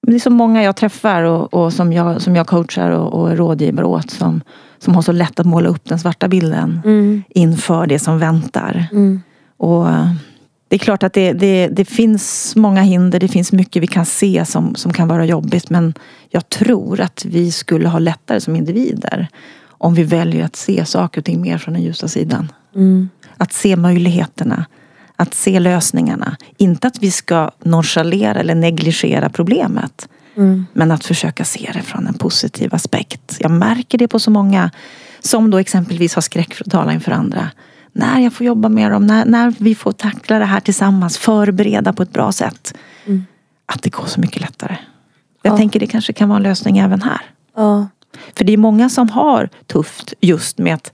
[0.07, 3.37] Det är så många jag träffar och, och som, jag, som jag coachar och, och
[3.37, 4.43] rådgiver åt som,
[4.79, 7.23] som har så lätt att måla upp den svarta bilden mm.
[7.29, 8.87] inför det som väntar.
[8.93, 9.23] Mm.
[9.57, 9.87] Och
[10.69, 14.07] det är klart att det, det, det, finns många hinder, det finns mycket vi kan
[14.07, 15.95] se som, som kan vara jobbigt men
[16.29, 19.29] jag tror att vi skulle ha lättare som individer
[19.69, 22.53] om vi väljer att se saker och ting mer från den ljusa sidan.
[22.75, 23.09] Mm.
[23.37, 24.67] Att se möjligheterna,
[25.17, 26.37] att se lösningarna.
[26.57, 30.09] Inte att vi ska nonchalera eller negligera problemet.
[30.37, 30.67] Mm.
[30.73, 33.37] Men att försöka se det från en positiv aspekt.
[33.41, 34.71] Jag märker det på så många
[35.21, 37.51] som då exempelvis har skräck för att tala inför andra
[37.97, 41.93] när jag får jobba med dem, när, när vi får tackla det här tillsammans, förbereda
[41.93, 42.75] på ett bra sätt.
[43.07, 43.25] Mm.
[43.67, 44.77] Att det går så mycket lättare.
[45.43, 45.57] Jag ja.
[45.57, 47.21] tänker det kanske kan vara en lösning även här.
[47.57, 47.89] Ja.
[48.37, 50.93] För det är många som har tufft just med att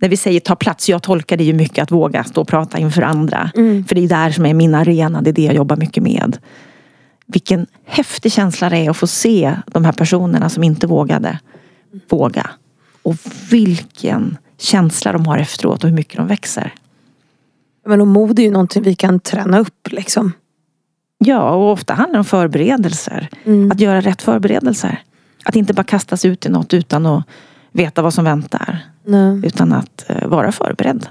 [0.00, 2.78] när vi säger ta plats, jag tolkar det ju mycket att våga stå och prata
[2.78, 3.50] inför andra.
[3.54, 3.84] Mm.
[3.84, 6.38] För det är där som är min arena, det är det jag jobbar mycket med.
[7.26, 11.38] Vilken häftig känsla det är att få se de här personerna som inte vågade
[12.08, 12.50] våga.
[13.02, 13.16] Och
[13.50, 16.74] vilken känsla de har efteråt och hur mycket de växer.
[17.86, 20.32] Men och mod är ju någonting vi kan träna upp liksom.
[21.18, 23.28] Ja, och ofta handlar det om förberedelser.
[23.44, 23.72] Mm.
[23.72, 25.02] Att göra rätt förberedelser.
[25.44, 27.24] Att inte bara kastas ut i något utan att
[27.72, 28.78] veta vad som väntar.
[29.04, 29.40] Nej.
[29.44, 31.06] Utan att uh, vara förberedd.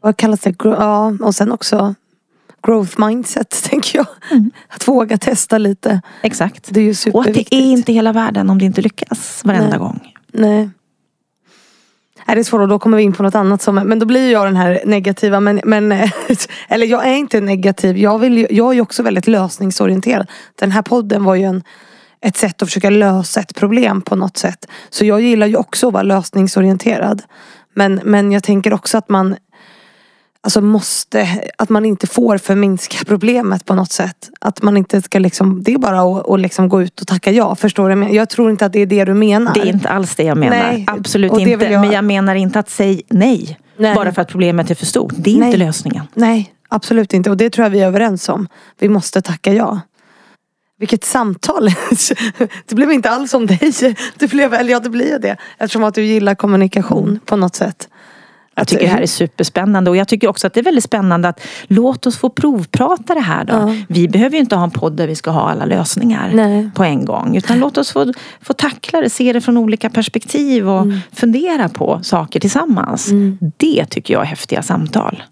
[0.00, 0.54] Vad kallas det?
[0.64, 1.94] Ja, och sen också
[2.66, 4.06] growth mindset, tänker jag.
[4.30, 4.50] Mm.
[4.68, 6.00] Att våga testa lite.
[6.22, 6.68] Exakt.
[6.70, 7.36] Det är ju superviktigt.
[7.36, 9.78] Och att det är inte hela världen om det inte lyckas varenda Nej.
[9.78, 10.12] gång.
[10.32, 10.70] Nej.
[12.26, 14.06] Nej, det är svårt och då kommer vi in på något annat som, men då
[14.06, 15.92] blir jag den här negativa men, men
[16.68, 17.98] eller jag är inte negativ.
[17.98, 20.30] Jag, vill, jag är ju också väldigt lösningsorienterad.
[20.58, 21.62] Den här podden var ju en,
[22.20, 24.68] ett sätt att försöka lösa ett problem på något sätt.
[24.90, 27.22] Så jag gillar ju också att vara lösningsorienterad.
[27.74, 29.36] Men, men jag tänker också att man
[30.44, 31.28] alltså måste,
[31.58, 34.30] att man inte får förminska problemet på något sätt.
[34.40, 37.30] Att man inte ska liksom, det är bara att, att liksom gå ut och tacka
[37.30, 37.54] ja.
[37.54, 38.14] Förstår du?
[38.14, 39.54] Jag tror inte att det är det du menar.
[39.54, 40.56] Det är inte alls det jag menar.
[40.56, 40.84] Nej.
[40.86, 41.64] Absolut inte.
[41.64, 41.80] Jag...
[41.80, 43.58] Men jag menar inte att säga nej.
[43.76, 43.94] nej.
[43.94, 45.12] Bara för att problemet är för stort.
[45.16, 45.46] Det är nej.
[45.46, 46.06] inte lösningen.
[46.14, 47.30] Nej, absolut inte.
[47.30, 48.48] Och det tror jag vi är överens om.
[48.78, 49.80] Vi måste tacka ja.
[50.78, 51.68] Vilket samtal!
[52.66, 53.72] Det blev inte alls om dig.
[54.18, 55.36] Det blev, eller ja, det blir ju det.
[55.58, 57.88] Eftersom att du gillar kommunikation på något sätt.
[58.54, 61.28] Jag tycker det här är superspännande och jag tycker också att det är väldigt spännande
[61.28, 63.52] att låt oss få provprata det här då.
[63.52, 63.76] Ja.
[63.88, 66.70] Vi behöver ju inte ha en podd där vi ska ha alla lösningar Nej.
[66.74, 67.36] på en gång.
[67.36, 70.98] Utan låt oss få, få tackla det, se det från olika perspektiv och mm.
[71.12, 73.10] fundera på saker tillsammans.
[73.10, 73.38] Mm.
[73.56, 75.22] Det tycker jag är häftiga samtal.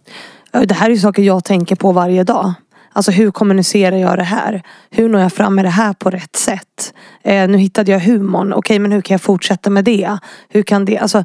[0.65, 2.55] Det här är ju saker jag tänker på varje dag.
[2.93, 4.63] Alltså hur kommunicerar jag det här?
[4.91, 6.95] Hur når jag fram med det här på rätt sätt?
[7.25, 8.53] Eh, nu hittade jag humorn.
[8.53, 10.19] Okej men hur kan jag fortsätta med det?
[10.49, 10.99] Hur kan det?
[10.99, 11.25] Alltså,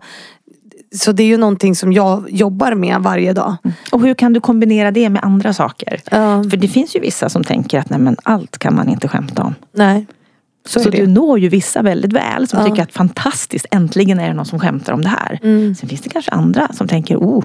[0.96, 3.56] så det är ju någonting som jag jobbar med varje dag.
[3.92, 6.02] Och hur kan du kombinera det med andra saker?
[6.14, 6.50] Uh.
[6.50, 9.44] För det finns ju vissa som tänker att nej men allt kan man inte skämta
[9.44, 9.56] om.
[9.72, 10.08] Nej.
[10.66, 12.66] Så, så du når ju vissa väldigt väl som uh.
[12.66, 15.40] tycker att fantastiskt, äntligen är det någon som skämtar om det här.
[15.44, 15.76] Mm.
[15.76, 17.44] Sen finns det kanske andra som tänker, oh,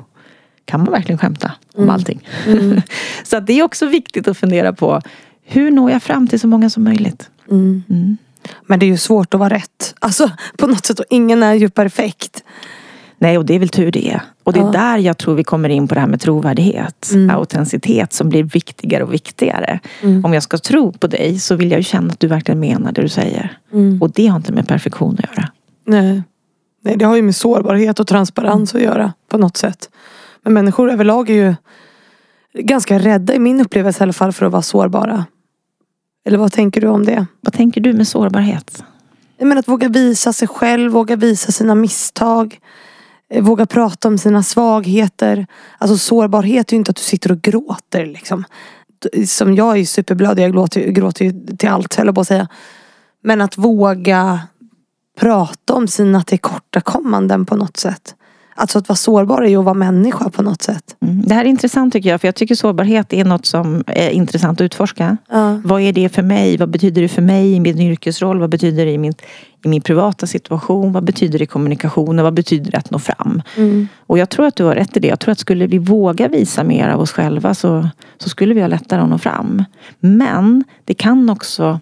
[0.65, 1.95] kan man verkligen skämta om mm.
[1.95, 2.29] allting?
[2.47, 2.83] Mm.
[3.23, 5.01] så det är också viktigt att fundera på,
[5.45, 7.31] hur når jag fram till så många som möjligt?
[7.51, 7.83] Mm.
[7.91, 8.17] Mm.
[8.67, 9.95] Men det är ju svårt att vara rätt.
[9.99, 12.45] Alltså på något sätt, och ingen är ju perfekt.
[13.23, 14.21] Nej, och det är väl tur det.
[14.45, 14.71] Och det är ja.
[14.71, 17.11] där jag tror vi kommer in på det här med trovärdighet.
[17.13, 17.37] Mm.
[17.37, 19.81] Autenticitet som blir viktigare och viktigare.
[20.03, 20.25] Mm.
[20.25, 22.93] Om jag ska tro på dig så vill jag ju känna att du verkligen menar
[22.93, 23.59] det du säger.
[23.73, 24.03] Mm.
[24.03, 25.49] Och det har inte med perfektion att göra.
[25.87, 26.23] Nej.
[26.85, 29.91] Nej, det har ju med sårbarhet och transparens att göra på något sätt.
[30.43, 31.55] Men människor överlag är ju
[32.63, 35.27] ganska rädda i min upplevelse i alla fall för att vara sårbara.
[36.25, 37.27] Eller vad tänker du om det?
[37.41, 38.85] Vad tänker du med sårbarhet?
[39.37, 42.59] Jag menar att våga visa sig själv, våga visa sina misstag.
[43.33, 45.47] Eh, våga prata om sina svagheter.
[45.79, 48.45] Alltså sårbarhet är ju inte att du sitter och gråter liksom.
[49.27, 52.27] Som jag är ju superblödig, jag gråter, gråter ju till allt höll jag på att
[52.27, 52.49] säga.
[53.23, 54.41] Men att våga
[55.21, 58.15] prata om sina tillkortakommanden på något sätt.
[58.55, 60.97] Alltså att vara sårbar är ju att vara människa på något sätt.
[61.01, 61.23] Mm.
[61.23, 62.21] Det här är intressant tycker jag.
[62.21, 65.17] För jag tycker sårbarhet är något som är intressant att utforska.
[65.31, 65.61] Ja.
[65.65, 66.57] Vad är det för mig?
[66.57, 68.41] Vad betyder det för mig i min yrkesroll?
[68.41, 69.15] Vad betyder det i min,
[69.65, 70.93] i min privata situation?
[70.93, 72.25] Vad betyder det i kommunikationen?
[72.25, 73.43] Vad betyder det att nå fram?
[73.57, 73.89] Mm.
[74.07, 75.09] Och jag tror att du har rätt i det.
[75.09, 77.89] Jag tror att skulle vi våga visa mer av oss själva så,
[78.19, 79.65] så skulle vi ha lättare att nå fram.
[80.01, 81.81] Men det kan också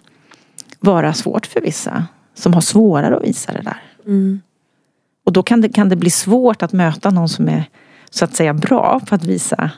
[0.79, 3.81] vara svårt för vissa som har svårare att visa det där.
[4.05, 4.41] Mm.
[5.31, 7.63] Och då kan det, kan det bli svårt att möta någon som är
[8.09, 9.71] så att säga bra på att visa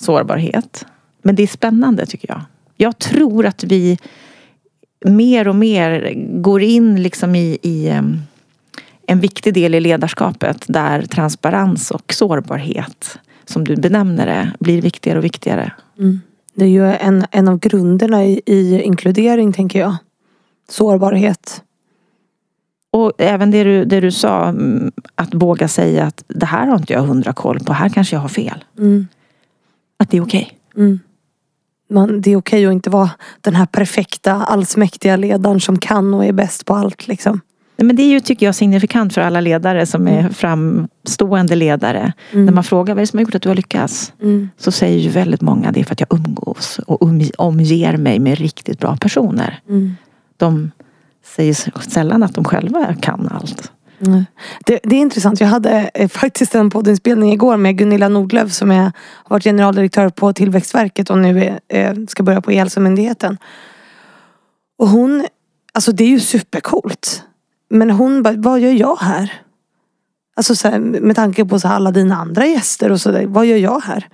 [0.00, 0.86] sårbarhet.
[1.22, 2.40] Men det är spännande tycker jag.
[2.76, 3.98] Jag tror att vi
[5.06, 7.88] mer och mer går in liksom i, i
[9.06, 15.18] en viktig del i ledarskapet där transparens och sårbarhet, som du benämner det, blir viktigare
[15.18, 15.72] och viktigare.
[15.98, 16.20] Mm.
[16.54, 19.96] Det är ju en, en av grunderna i, i inkludering, tänker jag.
[20.68, 21.62] Sårbarhet.
[22.90, 26.76] Och även det du, det du sa, mm, att våga säga att det här har
[26.76, 28.64] inte jag hundra koll på, här kanske jag har fel.
[28.78, 29.08] Mm.
[29.98, 30.58] Att det är okej.
[30.74, 30.84] Okay.
[30.84, 31.00] Mm.
[32.22, 33.10] det är okej okay att inte vara
[33.40, 37.08] den här perfekta, allsmäktiga ledaren som kan och är bäst på allt.
[37.08, 37.40] Liksom.
[37.76, 40.32] Men det är ju, tycker jag, signifikant för alla ledare som är mm.
[40.32, 42.12] framstående ledare.
[42.32, 42.46] Mm.
[42.46, 44.12] När man frågar vad är det som har gjort att du har lyckats?
[44.22, 44.48] Mm.
[44.56, 47.02] Så säger ju väldigt många det är för att jag umgås och
[47.38, 49.60] omger mig med riktigt bra personer.
[49.68, 49.96] Mm.
[50.36, 50.70] De
[51.24, 53.72] säger sällan att de själva kan allt.
[54.06, 54.24] Mm.
[54.64, 55.40] Det, det, är intressant.
[55.40, 60.08] Jag hade eh, faktiskt en poddinspelning igår med Gunilla Nordlöf som är, har varit generaldirektör
[60.08, 63.38] på Tillväxtverket och nu är, ska börja på E-hälsomyndigheten.
[64.78, 65.26] Och hon,
[65.72, 67.22] alltså det är ju supercoolt.
[67.70, 69.32] Men hon bara, vad gör jag här?
[70.36, 73.56] Alltså så här, med tanke på så alla dina andra gäster och sådär, vad gör
[73.56, 74.08] jag här?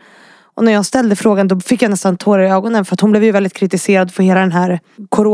[0.57, 3.11] Och när jag ställde frågan då fick jag nästan tårar i ögonen för att hon
[3.11, 4.81] blev ju väldigt kritiserad för hela den här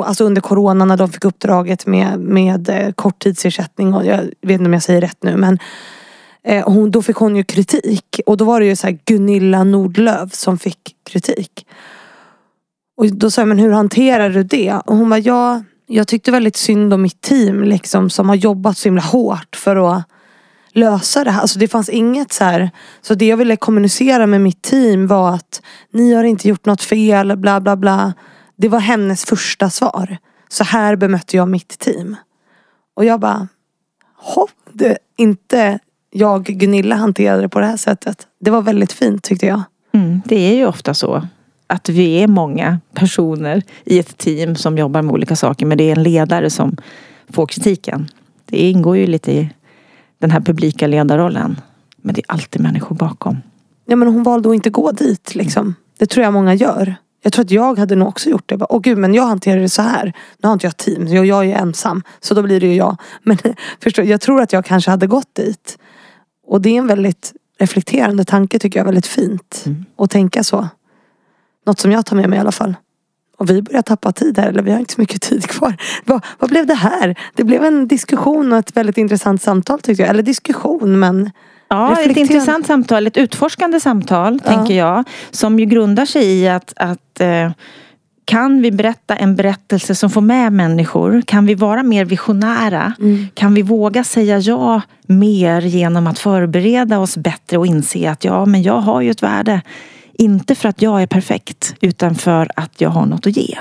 [0.05, 4.65] alltså under corona när de fick uppdraget med, med eh, korttidsersättning och jag vet inte
[4.65, 5.59] om jag säger rätt nu men
[6.45, 9.65] eh, hon, då fick hon ju kritik och då var det ju så här Gunilla
[9.65, 11.67] Nordlöf som fick kritik.
[12.97, 14.73] Och då sa jag, men hur hanterar du det?
[14.87, 18.79] Och hon var ja, jag tyckte väldigt synd om mitt team liksom som har jobbat
[18.79, 20.05] så himla hårt för att
[20.73, 21.41] lösa det här.
[21.41, 22.71] Alltså det fanns inget så här.
[23.01, 26.83] Så det jag ville kommunicera med mitt team var att ni har inte gjort något
[26.83, 28.13] fel, bla bla bla.
[28.57, 30.19] Det var hennes första svar.
[30.49, 32.17] Så här bemötte jag mitt team.
[32.95, 33.49] Och jag bara,
[34.17, 35.79] hopp, det, inte
[36.11, 38.27] jag Gunilla hanterade det på det här sättet.
[38.41, 39.63] Det var väldigt fint tyckte jag.
[39.93, 41.29] Mm, det är ju ofta så
[41.67, 45.85] att vi är många personer i ett team som jobbar med olika saker men det
[45.85, 46.77] är en ledare som
[47.29, 48.09] får kritiken.
[48.47, 49.51] Det ingår ju lite i
[50.23, 51.61] den här publika ledarrollen.
[51.97, 53.37] Men det är alltid människor bakom.
[53.85, 55.75] Ja men hon valde att inte gå dit liksom.
[55.99, 56.95] Det tror jag många gör.
[57.23, 58.67] Jag tror att jag hade nog också gjort det.
[58.69, 60.13] Åh gud men jag hanterar det så här.
[60.39, 62.03] Nu har inte jag team, jag, jag är ensam.
[62.21, 62.97] Så då blir det ju jag.
[63.23, 63.39] Men
[63.83, 65.79] förstår, jag tror att jag kanske hade gått dit.
[66.47, 68.85] Och det är en väldigt reflekterande tanke tycker jag.
[68.85, 69.63] Väldigt fint.
[69.67, 69.85] Mm.
[69.97, 70.69] Att tänka så.
[71.67, 72.75] Något som jag tar med mig i alla fall.
[73.43, 75.77] Och vi börjar tappa tid här, eller vi har inte så mycket tid kvar.
[76.05, 77.19] Vad, vad blev det här?
[77.35, 80.11] Det blev en diskussion och ett väldigt intressant samtal tyckte jag.
[80.11, 81.31] Eller diskussion men
[81.69, 84.51] Ja, ett intressant samtal, ett utforskande samtal ja.
[84.51, 85.05] tänker jag.
[85.31, 87.51] Som ju grundar sig i att, att eh,
[88.25, 91.23] kan vi berätta en berättelse som får med människor?
[91.27, 92.93] Kan vi vara mer visionära?
[92.99, 93.27] Mm.
[93.35, 98.47] Kan vi våga säga ja mer genom att förbereda oss bättre och inse att ja,
[98.47, 99.63] men jag har ju ett värde.
[100.23, 103.59] Inte för att jag är perfekt utan för att jag har något att ge.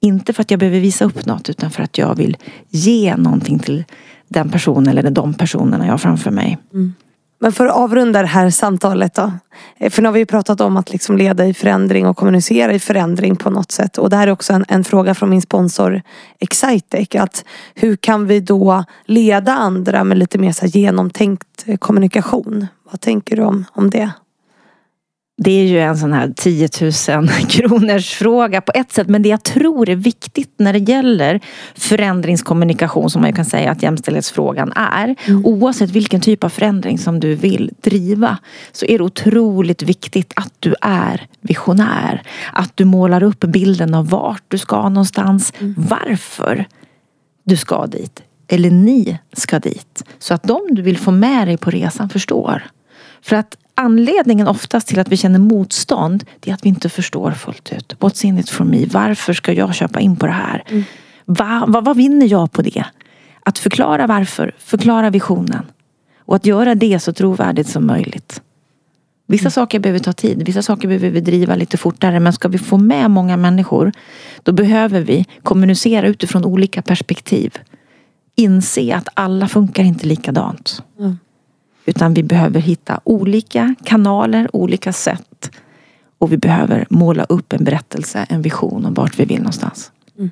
[0.00, 2.36] Inte för att jag behöver visa upp något utan för att jag vill
[2.68, 3.84] ge någonting till
[4.28, 6.58] den personen eller de personerna jag har framför mig.
[6.72, 6.94] Mm.
[7.40, 9.32] Men för att avrunda det här samtalet då.
[9.76, 12.78] Eh, för nu har vi pratat om att liksom leda i förändring och kommunicera i
[12.78, 13.98] förändring på något sätt.
[13.98, 16.02] Och det här är också en, en fråga från min sponsor
[16.38, 17.08] Excitec.
[17.14, 22.66] Att hur kan vi då leda andra med lite mer så genomtänkt eh, kommunikation?
[22.90, 24.10] Vad tänker du om, om det?
[25.40, 26.68] Det är ju en sån här 10
[27.16, 29.08] 000 kronors fråga på ett sätt.
[29.08, 31.40] Men det jag tror är viktigt när det gäller
[31.74, 35.16] förändringskommunikation som man ju kan säga att jämställdhetsfrågan är.
[35.24, 35.46] Mm.
[35.46, 38.38] Oavsett vilken typ av förändring som du vill driva
[38.72, 42.22] så är det otroligt viktigt att du är visionär.
[42.52, 45.52] Att du målar upp bilden av vart du ska någonstans.
[45.58, 45.74] Mm.
[45.78, 46.66] Varför
[47.44, 48.22] du ska dit.
[48.48, 50.04] Eller ni ska dit.
[50.18, 52.62] Så att de du vill få med dig på resan förstår.
[53.22, 57.32] För att anledningen oftast till att vi känner motstånd det är att vi inte förstår
[57.32, 57.96] fullt ut.
[57.98, 58.86] What's in it for me?
[58.86, 60.64] Varför ska jag köpa in på det här?
[60.68, 60.84] Mm.
[61.24, 62.84] Va, va, vad vinner jag på det?
[63.42, 65.66] Att förklara varför, förklara visionen.
[66.18, 68.42] Och att göra det så trovärdigt som möjligt.
[69.26, 69.50] Vissa mm.
[69.50, 72.20] saker behöver ta tid, vissa saker behöver vi driva lite fortare.
[72.20, 73.92] Men ska vi få med många människor
[74.42, 77.58] då behöver vi kommunicera utifrån olika perspektiv.
[78.36, 80.82] Inse att alla funkar inte likadant.
[80.98, 81.18] Mm.
[81.88, 85.50] Utan vi behöver hitta olika kanaler, olika sätt.
[86.18, 89.92] Och vi behöver måla upp en berättelse, en vision om vart vi vill någonstans.
[90.18, 90.30] Mm.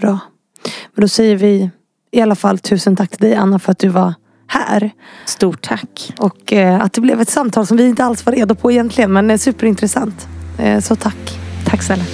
[0.00, 0.18] Bra.
[0.94, 1.70] Men då säger vi
[2.10, 4.14] i alla fall tusen tack till dig Anna för att du var
[4.46, 4.90] här.
[5.26, 6.12] Stort tack.
[6.18, 9.12] Och eh, att det blev ett samtal som vi inte alls var redo på egentligen
[9.12, 10.28] men superintressant.
[10.58, 11.38] Eh, så tack.
[11.66, 12.04] Tack snälla.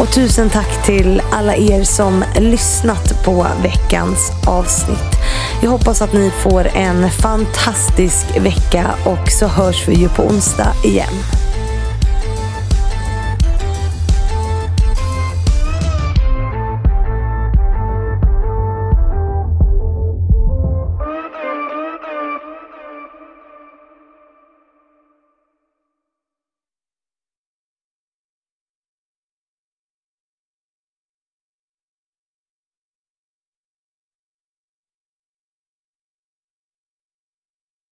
[0.00, 5.23] Och tusen tack till alla er som lyssnat på veckans avsnitt.
[5.64, 10.72] Jag hoppas att ni får en fantastisk vecka och så hörs vi ju på onsdag
[10.84, 11.43] igen.